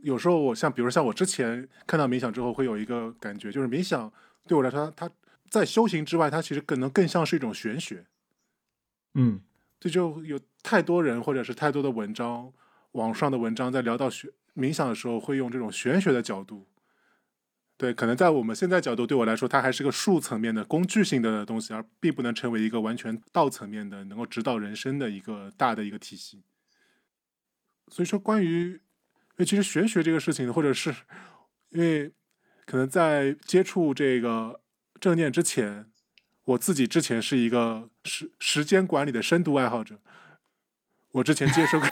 [0.00, 4.10] 有时候我像，比如像我之前看到冥想之后，会有一个感觉，就是冥想
[4.48, 5.10] 对我来说，它
[5.50, 8.06] 在修行之外，它其实可能更像是一种玄学。
[9.12, 9.42] 嗯
[9.78, 12.50] 这就有太多人或者是太多的文章，
[12.92, 16.66] 网上的文章在聊到学冥想的时候，会用这种玄学的角度。
[17.76, 26.42] 对，可能在我们现在角度，对我来说，它还是个术层面的工具性的东西，而并不能成为一个完全道层面的能够指导人生的一个大的一个体系。
[27.88, 28.80] 所以说，关于，因
[29.36, 30.94] 为其实玄学这个事情，或者是
[31.68, 32.10] 因为
[32.64, 34.62] 可能在接触这个
[34.98, 35.86] 正念之前，
[36.44, 40.00] 我自己之前是一个时时间管理的深度爱好者，
[41.12, 41.86] 我之前接受过，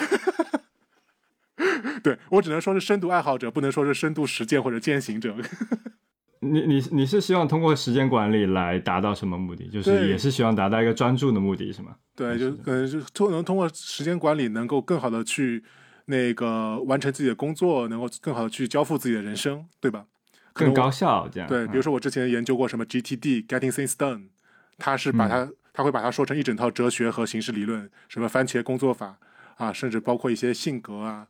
[2.05, 5.35] 对我只能说是深度爱好者，不能说是深度实践或者践行者。
[6.41, 9.67] 你你你是希望通过时间管理来达到什么目的？
[9.69, 11.97] 就是也是希望达到一个专注的目的，是吗？
[12.15, 15.65] 对，就可能就通能通过时间管理，能够更好的去
[16.05, 20.05] 那个完成自己的工作，能够更好的去交付自己的人生，对吧？
[20.53, 21.49] 更高效这样。
[21.49, 24.29] 对，比如嗯说我之前研究过什么 GTD Getting Things Done，
[24.77, 29.19] 它是把嗯它、它会把它说成一整套哲学和形式理论，什么番茄工作法
[29.57, 31.27] 啊，甚至包括一些性格啊，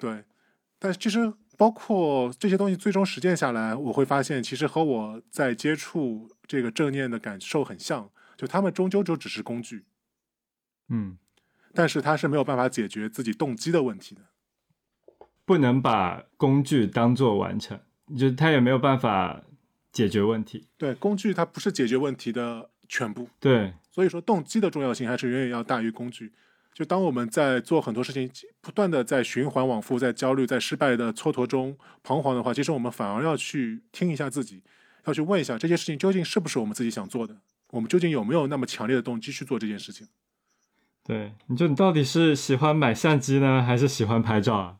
[0.00, 0.24] 对。
[0.78, 9.84] 但其实包括这些东西最终实践下来，我会发现其实和我在接触这个正念的感受很像，就他们终究就只是工具，
[10.88, 11.18] 嗯，
[11.74, 14.22] 但是他是没有办法解决自己动机的问题的。
[15.44, 17.78] 不能把工具当做完成，
[18.16, 19.42] 就他也没有办法
[19.92, 20.68] 解决问题。
[20.78, 23.28] 对，工具它不是解决问题的全部。
[23.38, 26.32] 对，所以说，动机的重要性还是远远要大于工具。
[26.72, 34.62] 就当我们在做很多事情，不断的在循环往复，在焦虑、在失败的蹉跎中彷徨的话，其实我们反而要去听一下自己，
[35.04, 37.36] 要去问一下这件事情究竟是不是我们自己想做的，
[37.70, 40.06] 我们究竟有没有那么强烈的动机去做这件事情。
[41.02, 44.76] 对，你就你到底是喜欢买相机呢，还是喜欢拍照啊？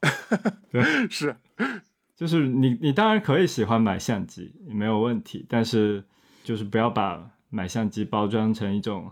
[0.71, 1.35] 对 是，
[2.15, 6.05] 就是你，你当然可以喜欢买相机，没有问题，但是
[6.45, 9.11] 就是不要把买相机包装成一种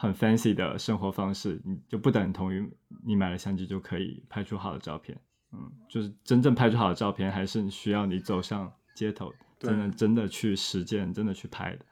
[0.00, 2.66] 很 fancy 的生活方式，你就不等同于
[3.04, 5.20] 你买了相机就可以拍出好的照片。
[5.52, 11.84] 嗯，就是真正拍出好的照片，还是需要你走上街头，对真的真的去实践，真的去拍的。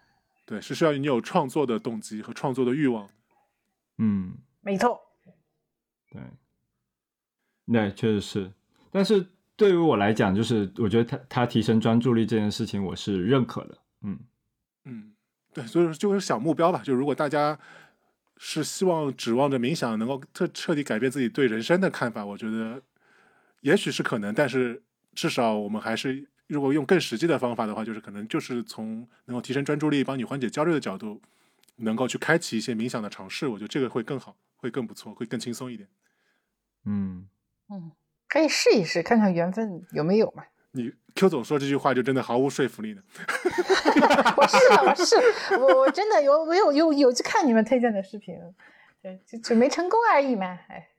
[0.46, 3.06] 对，是需要你有创作的动机和创作的欲望。
[3.98, 4.32] 嗯，
[4.62, 4.98] 没错，
[6.10, 6.22] 对，
[7.70, 8.50] 对，确实是。
[8.90, 13.78] 但是对于我来讲，就是我觉得他他提升专注力这件事情，我是认可的。
[14.00, 14.18] 嗯
[14.86, 15.12] 嗯，
[15.52, 16.80] 对，所以说就是小目标吧。
[16.82, 17.58] 就如果大家
[18.38, 22.80] 是希望指望着冥想能够彻彻底改变自己对人生的看法，我觉得
[23.60, 24.82] 也许是可能，但是
[25.14, 31.20] 至少我们还是如果用更实际的方法的话，就是可能就是从能够提升专注力、帮你缓解焦虑的角度，
[31.76, 35.88] 能够去开启一些冥想的尝试，我觉得这个会更好，会更不错，会更轻松一点。
[36.84, 37.28] 嗯，
[37.68, 37.90] 嗯，
[38.28, 40.44] 可以试一试，看看缘分有没有嘛。
[40.70, 43.02] 你 Q 总说这句话就真的毫无说服力呢。
[44.36, 48.36] 我是的，我是我我真的有我有有有去看你们推荐的视频，
[49.02, 50.90] 对，就就没成功而已嘛，哎，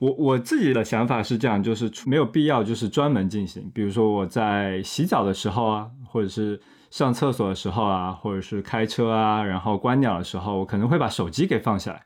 [0.00, 12.04] 我我自己的想法是这样，就是没有必要就是专门进行，比如说我在洗澡的时候啊，或者是上厕所的时候啊，或者是开车啊，然后观鸟的时候，我可能会把手机给放下来。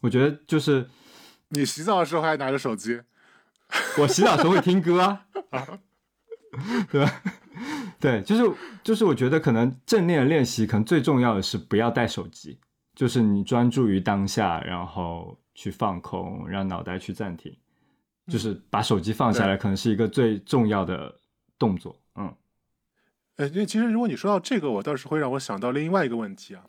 [0.00, 0.88] 我觉得就是
[1.50, 3.02] 你洗澡的时候还拿着手机，
[3.98, 5.26] 我洗澡的时候会听歌啊，
[6.90, 7.22] 对吧？
[8.00, 12.58] 对，就是就是我觉得可能正念练习，可能最重要的是不要带手机，
[12.94, 17.54] 就是你专注于当下，然后去放空，让脑袋去暂停，
[18.28, 21.14] 就是把手机放下来，可能是一个最重要的
[21.58, 22.00] 动作。
[22.14, 22.32] 嗯
[23.36, 26.64] 呃，因为其实如果你说到这个，我倒是会让我想到另外一个问题啊，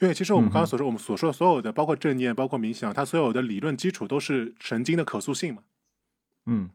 [0.00, 5.62] 因为其实我们刚刚所说，我们所说的所有的，包括正念，包括冥想，它所有的理论基础都是神经的可塑性嘛。
[6.46, 6.70] 嗯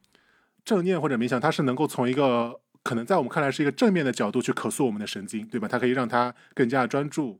[0.65, 5.67] 正念或者冥想，它是能够从一个可能在我们看来是一个正面的角度去可塑我们的神经，对吧？
[5.67, 7.39] 它可以让它更加专注，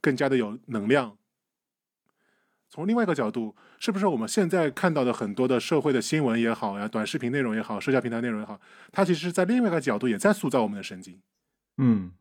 [0.00, 1.16] 更加的有能量。
[2.70, 8.60] 从另外一个角度，是不是我们现在看到的很多的社会的新闻也好呀，短视频内容也好，社交平台内容也好，
[8.92, 11.18] 它其实是在另外一个角度也在塑造我们的神经。
[11.78, 12.12] 嗯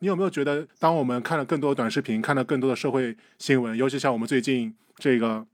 [0.00, 5.46] 你有没有觉得，当我们看了更多短视频，看了更多的社会新闻，尤其像我们最近这个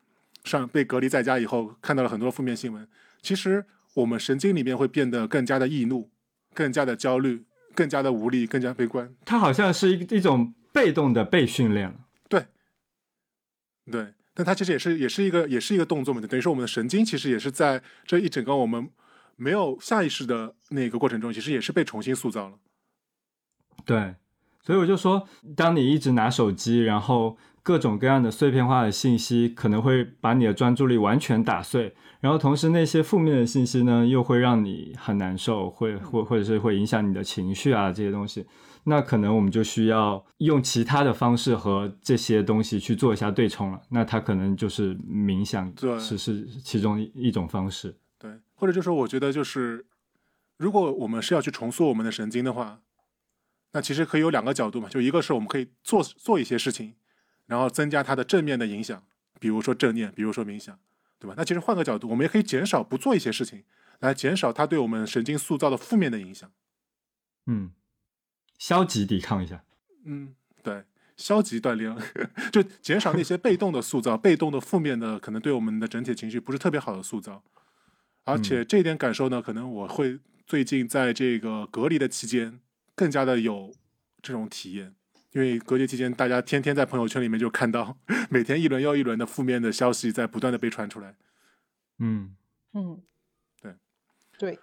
[0.45, 2.89] 上被隔离在家以后，看到了很多负面新闻，
[3.23, 3.65] 其实
[3.97, 6.11] 我们神经里面会变得更加的易怒，
[6.55, 7.45] 更加的焦虑，
[7.75, 9.15] 更加的无力，更加悲观。
[9.25, 12.07] 它好像是一一种被动的被训练了。
[13.89, 18.91] 对，但它其实也是也是一个也是一个动作嘛，等于说我们的神经其实也是在这一整个我们
[19.37, 22.59] 没有下意识的那个过程中，其实也是被重新塑造了。
[23.85, 24.17] 对，
[24.63, 38.47] 所以我就说，当你一直拿手机，然后各种各样的碎片化的信息可能会把你的专注力完全打碎，然后同时那些负面的信息呢，又会让你很难受，会或或者是会影响你的情绪啊这些东西。
[38.85, 43.83] 那可能我们就需要用其他的方式和这些东西去做一下对冲了。
[43.91, 47.99] 那它可能就是冥想对是是其中一一种方式。
[48.17, 49.85] 对，或者就是我觉得就是，
[50.57, 52.79] 如果我们是要去重塑我们的神经的话，
[53.73, 56.95] 那其实可以有两个角度嘛，就一个是我们可以做做一些事情，
[57.47, 59.03] 然后增加它的正面的影响，
[59.41, 60.79] 比如说正念，比如说冥想，
[61.19, 61.35] 对吧？
[61.37, 63.65] 那其实换个角度，我们也可以减少不做一些事情，
[64.01, 66.51] 来减少它对我们神经塑造的负面的影响。
[67.47, 67.73] 嗯，
[68.59, 69.65] 消极抵抗一下。
[70.05, 70.85] 嗯，对，
[71.17, 71.97] 消极锻炼，
[72.53, 77.43] 就减少那些被动的塑造、被动的负面的，可能对我们的整体情绪不是特别好的塑造。
[78.25, 82.59] 而且这一点感受呢，可能我会最近在这个隔离的期间
[82.97, 83.73] 更加的有
[84.21, 84.97] 这种体验，
[85.37, 87.99] 因为隔离期间大家天天在朋友圈里面就看到
[88.31, 91.15] 每天一轮又一轮的负面的消息在不断的被传出来。
[91.99, 92.35] 嗯
[92.73, 93.03] 嗯，
[93.61, 93.75] 对，
[94.39, 94.59] 对，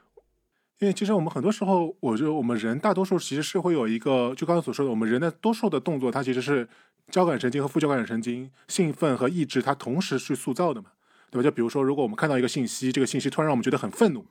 [0.79, 6.67] 因为其实我们很多时候，我觉得我们人大多数其实是会有一个，就刚才所说的，我们人的多数的动作，它其实是
[7.11, 10.89] 交感神经和副交感神经兴奋和抑制它同时去塑造的嘛，
[11.29, 11.43] 对吧？
[11.43, 14.25] 就比如说，如果我们看到一个信息，这个信息突然让我们觉得很愤怒，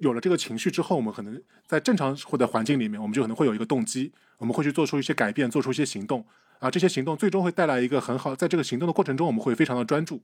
[0.00, 6.24] 有了这个情绪之后，我们可能在正常或者环境里面，我们就可能会有一个动机，我们会去做出一些改变，做出一些行动
[6.58, 10.22] 啊，这些行动最终会带来一个很好，在这个行动的过程中，我们会非常的专注。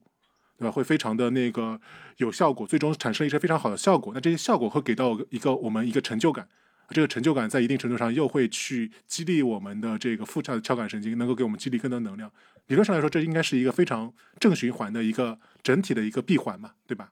[0.55, 0.71] 对吧？
[0.71, 1.81] 会非常的那个
[2.17, 4.13] 有效果，最终产生一些非常好的效果。
[4.13, 6.47] 那这些效果会给到一个我们一个成就感，
[6.89, 12.31] 这个成就感在一定程度上又会去激励我们的这个副交交感神经，能够给我们激励更多能量。
[12.67, 17.09] 理论上来说，这应该是一个非常正循环的一个整体的一个闭环嘛，对吧？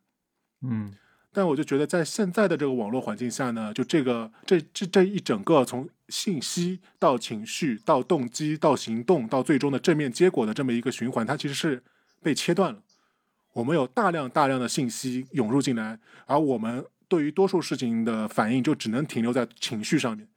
[0.61, 0.93] 嗯
[1.33, 11.81] 但我就觉得在现在的这个网络环境下呢，就这个这这这一整个从信息到情绪到动机到行动到最终的正面结果的这么一个循环，它其实是
[12.21, 12.81] 被切断了。
[13.53, 20.27] 我们有大量大量的信息涌入进来，而我们对于多数事情的反应就只能停留在情绪上面。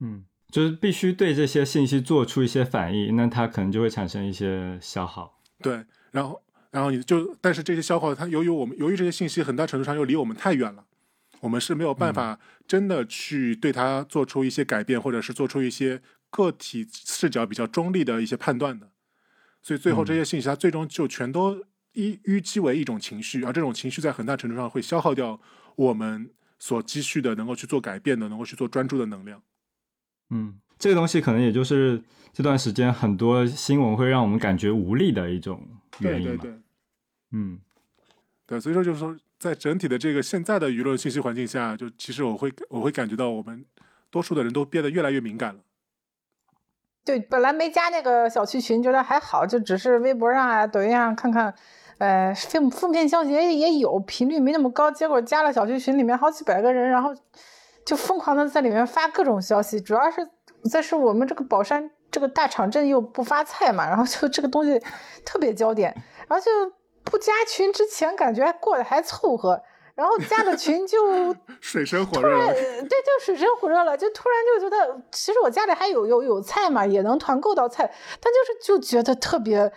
[0.00, 5.38] 嗯，就是必须对这些信息做出一些反应，那它可能就会产生一些消耗。
[5.62, 10.84] 对，然后然后你就，但是这些消耗，它由于我们由于这些信息很大程度上又离我们太远了，
[11.40, 18.90] 我们是没有办法真的去对它做出一些改变，或者是做出一些个体视角比较中立的一些判断的。
[19.62, 25.40] 所以最后这些信息，它最终就全都一淤积为一种情绪，而这种情绪在很大程度上会消耗掉
[25.76, 29.42] 我们所积蓄的能够去做改变的、能够去做专注的能量。
[30.30, 32.02] 嗯，这个东西可能也就是
[32.32, 35.66] 这段时间很多新闻会让我们感觉无力的一种
[36.00, 36.36] 原因嘛。
[36.42, 36.62] 对对对。
[37.32, 37.60] 嗯
[38.46, 43.64] 对，所以说就是说，在整体的这个现在的舆论信息环境下，就其实我会我会感觉到我们
[44.08, 45.60] 多数的人都变得越来越敏感了。
[47.04, 51.52] 对，本来没加那个小区群，觉得还好，就只是微博上啊、抖音上看看，
[51.98, 54.90] 呃，负负面消息也也有，频率没那么高。
[54.90, 57.12] 结果加了小区群，里面好几百个人，然后
[57.84, 59.80] 就疯狂的在里面发各种消息。
[59.80, 60.28] 主要是
[60.70, 64.82] 再是我们这个宝山这个大场镇又不发菜嘛，然后就这个东西
[65.22, 65.94] 特别焦点，
[66.26, 66.50] 然后就
[67.04, 69.60] 不加群之前感觉过得还凑合，
[69.94, 70.96] 然后加了群就
[71.60, 77.84] 水深火热对，就水深火热了，就突然就觉得，其实我家里还有有有菜嘛，也能团购到菜，
[78.18, 79.70] 但就是就觉得特别。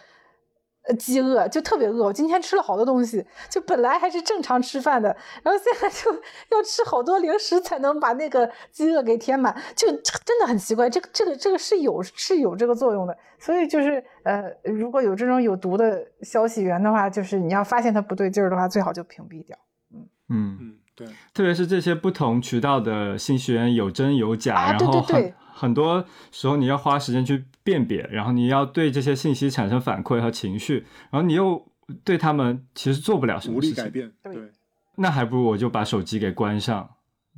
[0.90, 6.12] 呃，饥饿就特别饿，我今天吃了好多东西，就本来还是正常吃饭的，然后现在就
[6.58, 19.56] 要吃好多零食才能把那个饥饿给填满，就真的很奇怪，这个这个这个是有是有这个作用的，所以就是呃，如果有这种有毒的消息源的话，就是你要发现它不对劲儿的话，最好就屏蔽掉。
[19.94, 25.34] 嗯，嗯，对，特别是这些不同渠道的信息源有真有假，啊对然后很对对。
[25.54, 31.66] 很多时候你要花时间去辨别，然后你要对这些信息产生反馈和情绪，然后你又
[32.04, 34.12] 对他们其实做不了什么事情，力改变。
[34.24, 34.52] 对对，
[34.96, 36.90] 那还不如我就把手机给关上，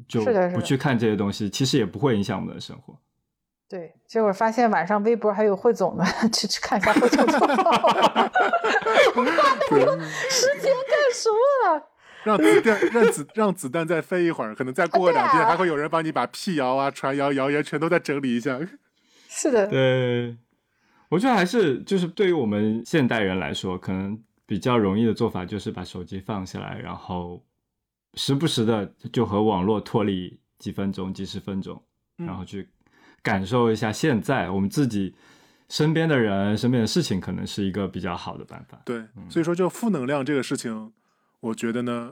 [0.08, 2.98] 就不去看这些东西，其实也不会影响我们的生活。
[3.68, 6.04] 对，结果发现晚上微博还有汇总呢，
[6.34, 7.48] 去 去看一下汇总就好。
[10.30, 11.38] 时间干什么
[11.72, 11.88] 了？
[12.24, 18.60] 让子弹让子让子弹再飞一会儿，可能再过两天啊还会有人帮你把辟谣啊、传谣、谣言全都再整理一下。
[19.34, 20.36] 是的，对，
[21.08, 27.42] 我觉得还是就是对于我们现代人来说，可能比较容易的做法就是把手机放下来，然后
[28.16, 31.82] 时不时的就和网络脱离几分钟、几十分钟，
[32.18, 32.68] 嗯然后去
[33.24, 35.16] 感受一下现在我们自己
[35.70, 38.82] 身边的人、身边的事情，可能是一个比较好的办法。
[38.84, 40.92] 对，所以说就负能量这个事情，
[41.40, 42.12] 我觉得呢，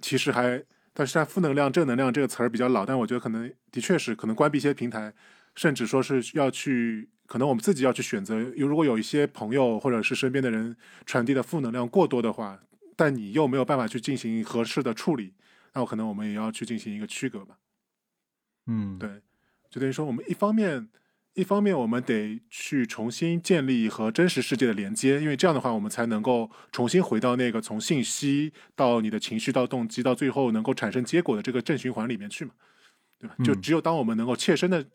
[0.00, 0.64] 其实还，
[0.94, 5.12] 但是它负能量、正能量这个词儿比较老，但我觉得可能的确是可能关闭一些平台，
[5.54, 8.40] 甚至说是要去，可能我们自己要去选择。
[8.56, 10.76] 有如果有一些朋友或者是身边的人
[11.06, 12.60] 传递的负能量过多的话，
[12.96, 15.34] 但你又没有办法去进行合适的处理，
[15.72, 17.56] 那我可能我们也要去进行一个区隔吧。
[18.66, 19.22] 嗯，对，
[19.70, 20.88] 就等于说我们一方面，
[21.34, 32.52] 一方面我们得去重新建立和真实世界的连接，因为这样的话，我们才能够重新回到那个从信息到你的情绪到动机到最后能够产生结果的这个正循环里面去嘛，
[33.18, 33.34] 对吧？
[33.44, 34.86] 就嗯只有当我们能够切身的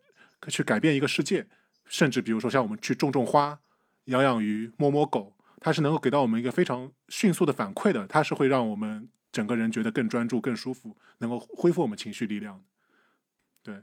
[0.48, 1.46] 去改变一个世界，
[1.86, 3.60] 甚至比如说像我们去种种花、
[4.04, 12.64] 养养鱼、摸摸狗，它是能够给到我们一个非常迅速的反馈的，它是会让我们整个人觉得更专注、更舒服，能够恢复我们情绪力量。
[13.62, 13.82] 对，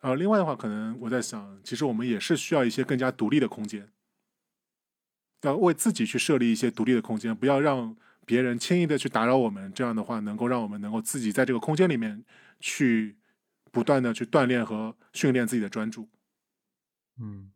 [0.00, 3.90] 呃，另外的话，可能我在想，其实我们也是需要一些更加独立的空间，
[5.42, 9.72] 要为自己去设立一些独立的空间，不要让别人轻易的去打扰我们。
[9.72, 12.24] 这样的话，能够让我们能够自己在这个空间里面
[12.60, 13.16] 去
[13.76, 16.08] 不断的去锻炼和训练自己的专注。
[17.20, 17.50] 嗯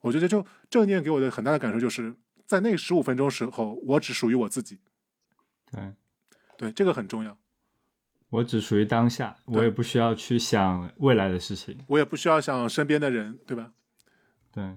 [0.00, 4.80] 我觉得就正念给我的很大的感受就是在那十五分钟时候，我只属于我自己。
[5.70, 5.94] 对。
[6.56, 7.38] 对，这个很重要。
[8.30, 11.78] 我只属于当下，我也不需要去想未来的事情。
[11.86, 13.72] 我也不需要想身边的人，对吧？
[14.50, 14.76] 对，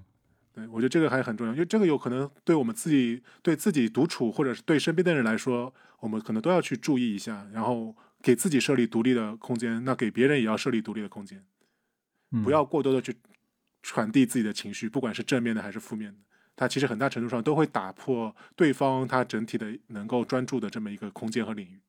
[0.54, 11.44] 对，我觉得这个还很重要，因为这个有可能对我们自己、对自己独处，或者是对身边的人来说，我们可能都要去注意一下，然后给自己设立独立的空间，那给别人也要设立独立的空间，
[12.32, 13.16] 嗯不要过多的去
[13.82, 16.20] 传递自己的情绪，不管是正面的还是负面的，
[16.56, 21.80] 它其实很大程度上都会打破对方他整体的能够专注的这么一个空间和领域。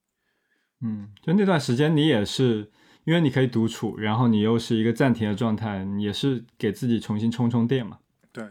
[0.80, 2.70] 嗯，就那段时间你也是，
[3.04, 7.98] 因为你可以独处，然后你又是一个暂停的状态，你也是给自己重新充充电嘛。
[8.32, 8.50] 对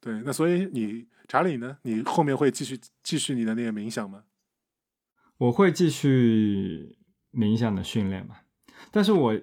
[0.00, 1.78] 对，那所以你查理呢？
[1.82, 4.24] 你 后面会继续继续你的那个冥想吗？
[5.38, 6.96] 我会继续
[7.32, 8.36] 冥想的训练嘛，
[8.90, 9.34] 但是我，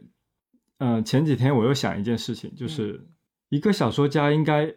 [0.77, 3.07] 呃，前几天我又想一件事情，就是
[3.49, 4.73] 一个小说家应该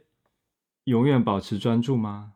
[0.84, 2.32] 永远保持专注吗？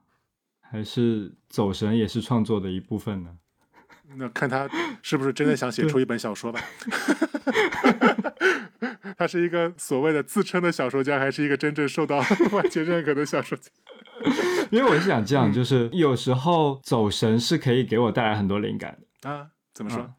[0.60, 3.38] 还是走神也是创作的一部分呢？
[4.16, 4.68] 那看他
[5.02, 6.60] 是不是真的想写出一本小说吧。
[9.16, 12.18] 他是一个所谓的自称的小说家，还是一个真正受到
[12.52, 13.70] 外界认可的小说家？
[14.70, 19.30] 因为我是想这样，就是有时候走神是可以给我带来很多灵感的。
[19.30, 19.48] 啊？
[19.72, 20.02] 怎么说？
[20.02, 20.14] 嗯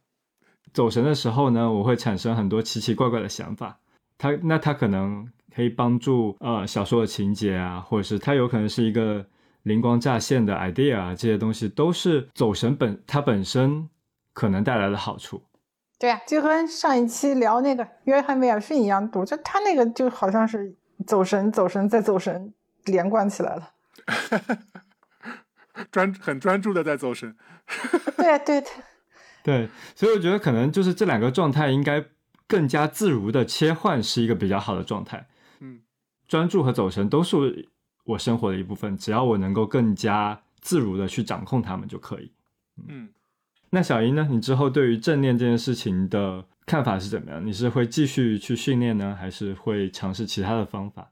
[0.78, 3.76] 走神的时候呢，我会产生很多奇奇怪怪的想法。
[4.16, 9.26] 它那它可能可以帮助呃小说的情节啊，或者是它有可能是一个
[9.64, 13.90] 灵光乍现的 idea 啊，这些东西都是走神本它本身
[14.34, 15.42] 可能带来的好处。
[15.98, 20.76] 对呀、就跟上一期聊那个约翰威尔逊一样，我觉得他那个就好像是
[21.08, 22.54] 走神、走神再走神，
[22.86, 23.72] 连贯起来了。
[25.92, 27.36] 专很专注的在走神。
[28.16, 28.70] 对啊、对对，
[29.48, 32.04] 对，所以我觉得可能就是这两个状态应该
[32.48, 35.26] 更加自如的切换是一个比较好的状态。
[35.62, 35.80] 嗯，
[36.28, 37.70] 专注和走神都是
[38.04, 42.30] 我生活的一部分，只要我能够更加自如的去掌控它们就可以。
[42.90, 43.08] 嗯，
[43.70, 44.28] 那小英呢？
[44.30, 47.46] 你之后对于正念这件事情的看法是怎么样？
[47.46, 51.10] 你是会继续去训练呢，还是会尝试其他的方法？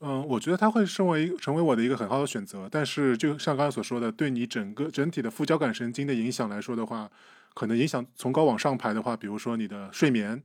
[0.00, 2.66] 嗯，我觉得它会成为成为我的一个很好的选择。
[2.70, 7.10] 但是，就像刚才所说的，对你整个整体的副交感神经的影响来说的话，
[7.54, 10.42] 可能影响从高往上排的话，比如说你的睡眠、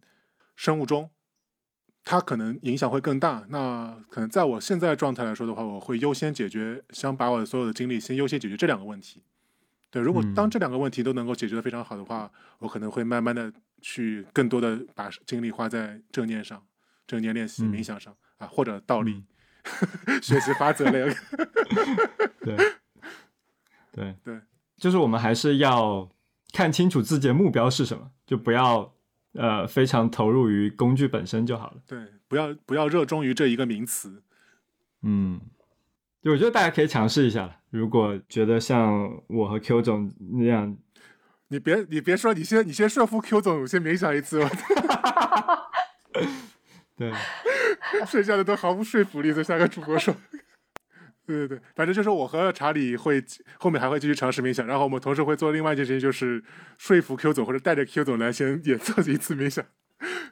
[0.56, 1.10] 生物钟，
[2.04, 3.46] 它可能影响会更大。
[3.50, 9.24] 那可能在我现在状态来说的话，我会优先解决，想把我的所有的精力先优先解决这两个问题。
[9.92, 13.52] 对，如果嗯当这两个问题都能够解决的非常好的话，我可能会慢慢的
[13.82, 16.64] 去更多的把精力花在正念上、
[17.08, 19.14] 正念练习、嗯冥想上啊，或者倒立。
[19.14, 19.26] 嗯
[20.22, 21.14] 学习法则类。
[22.42, 22.56] 对，
[23.92, 24.42] 对对，
[24.78, 26.10] 就是我们还是要
[26.52, 28.94] 看清楚自己的目标是什么，就不要
[29.34, 31.78] 呃非常投入于工具本身就好了。
[31.88, 34.24] 对，不要不要热衷于这一个名词。
[35.04, 35.40] 嗯，
[36.22, 37.56] 就我觉得大家可以尝试一下了。
[37.70, 40.76] 如果觉得像我和 Q 总那样，
[41.50, 44.50] 你别你别说，你先你先说服 Q 总先冥想一次，我
[46.98, 47.14] 对，
[48.06, 50.14] 剩下的都毫无说服力，就像个主播说。
[51.38, 53.24] 对对对，反正就是我和查理会
[53.60, 56.44] 后面还会继续尝试冥想，然后我们同时会做另外一件事情，就是
[56.80, 59.64] 说服 Q 总或者带着 Q 总来先也做一次冥想。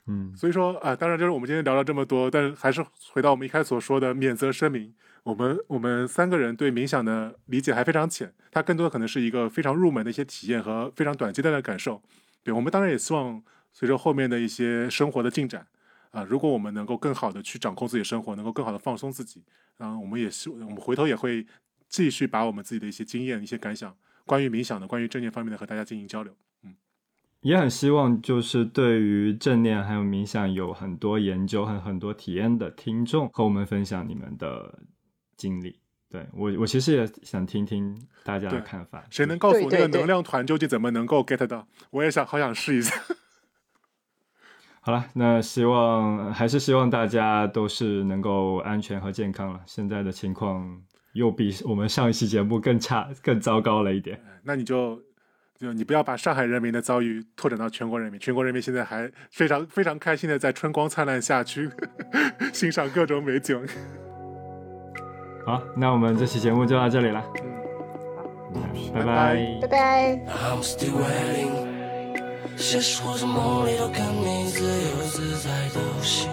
[0.07, 4.93] 嗯所以说啊，当然就是我们今天聊了这么多，但是还是回到我们一开始所说的免责声明，
[5.23, 12.01] 我们我们三个人对冥想的理解还非常浅，它更多的可能是一个非常入门的一些体验和非常短阶段的感受。
[12.43, 13.43] 对我们当然也希望
[13.73, 15.67] 随着后面的一些生活的进展
[16.17, 19.43] 啊，如果我们能够更好的去掌控自己的生活，能够更好的放松自己，
[19.77, 21.45] 然后我们也希我们回头也会
[21.87, 23.95] 继续把我们自己的一些经验、一些感想，
[24.25, 26.33] 关于冥想的、关于正念方面的和大家进行交流。
[26.63, 26.75] 嗯
[27.41, 34.79] 也很希望就是对于正念还有冥想有很多研究和很多体验的听众和我们分享你们的
[35.37, 35.79] 经历。
[36.09, 39.05] 对我，我其实也想听听大家的看法。
[39.11, 41.67] 谁能告诉我那个能量团究竟怎么能够 get 到？
[41.91, 42.91] 我也想好想试一下。
[44.87, 49.59] 好了，那希望还是希望大家都是能够安全和健康了。
[49.65, 50.65] 现在的情况
[51.11, 54.17] 又比我们上一期节目更差、更糟糕了一点。
[54.43, 54.97] 那你就
[55.59, 61.69] 就你不要把上海人民的遭遇拓展到全国人民，全国人民现在还非常非常开心的在春光灿烂下去
[62.53, 63.61] 欣赏各种美景。
[65.45, 67.21] 好，那我们这期节目就到这里了，
[68.55, 70.25] 嗯，拜拜拜拜
[72.57, 76.27] 现实或者梦里都看你自由自在的心。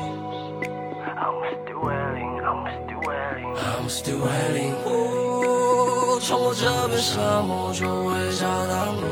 [1.16, 4.74] I'm still waiting，I'm still waiting，I'm still waiting。
[4.84, 9.04] 哦，穿过这片沙漠就会找到你。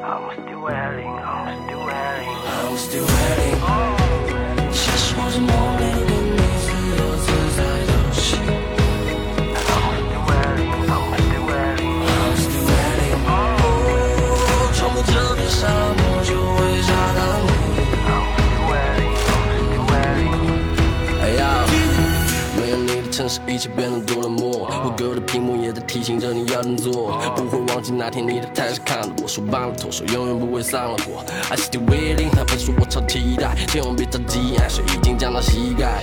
[0.00, 3.58] I'm still waiting，I'm still waiting，I'm still waiting。
[4.72, 5.50] 现实或者梦
[5.80, 5.84] 里
[23.30, 24.68] 是，一切变得多冷漠。
[24.84, 31.24] 我隔着屏幕也在提醒着你要振作，不会忘记那天你的台上看着我，手绑了头，手永远不会散了火。
[31.48, 36.02] I still waiting，他们说我超期待，千万别着急，爱水已经降到膝盖。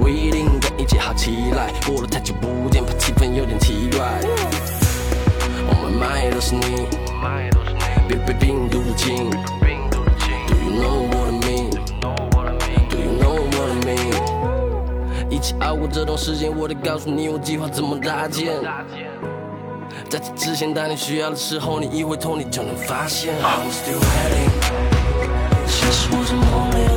[0.00, 4.20] Waiting，等一切好起来，过了太久不见，怕气氛有点奇怪。
[5.68, 6.86] 我们满眼都是你，
[8.08, 9.28] 别被病毒入侵。
[10.48, 12.33] Do you know what I mean?
[15.30, 18.54] 一起熬过这段时间，我得告诉你我计划怎么搭建。
[20.08, 23.34] 在此之前，当你需要的时候，你一回头你就能发现。
[23.42, 24.50] I'm still waiting，
[25.66, 26.93] 其实或者梦里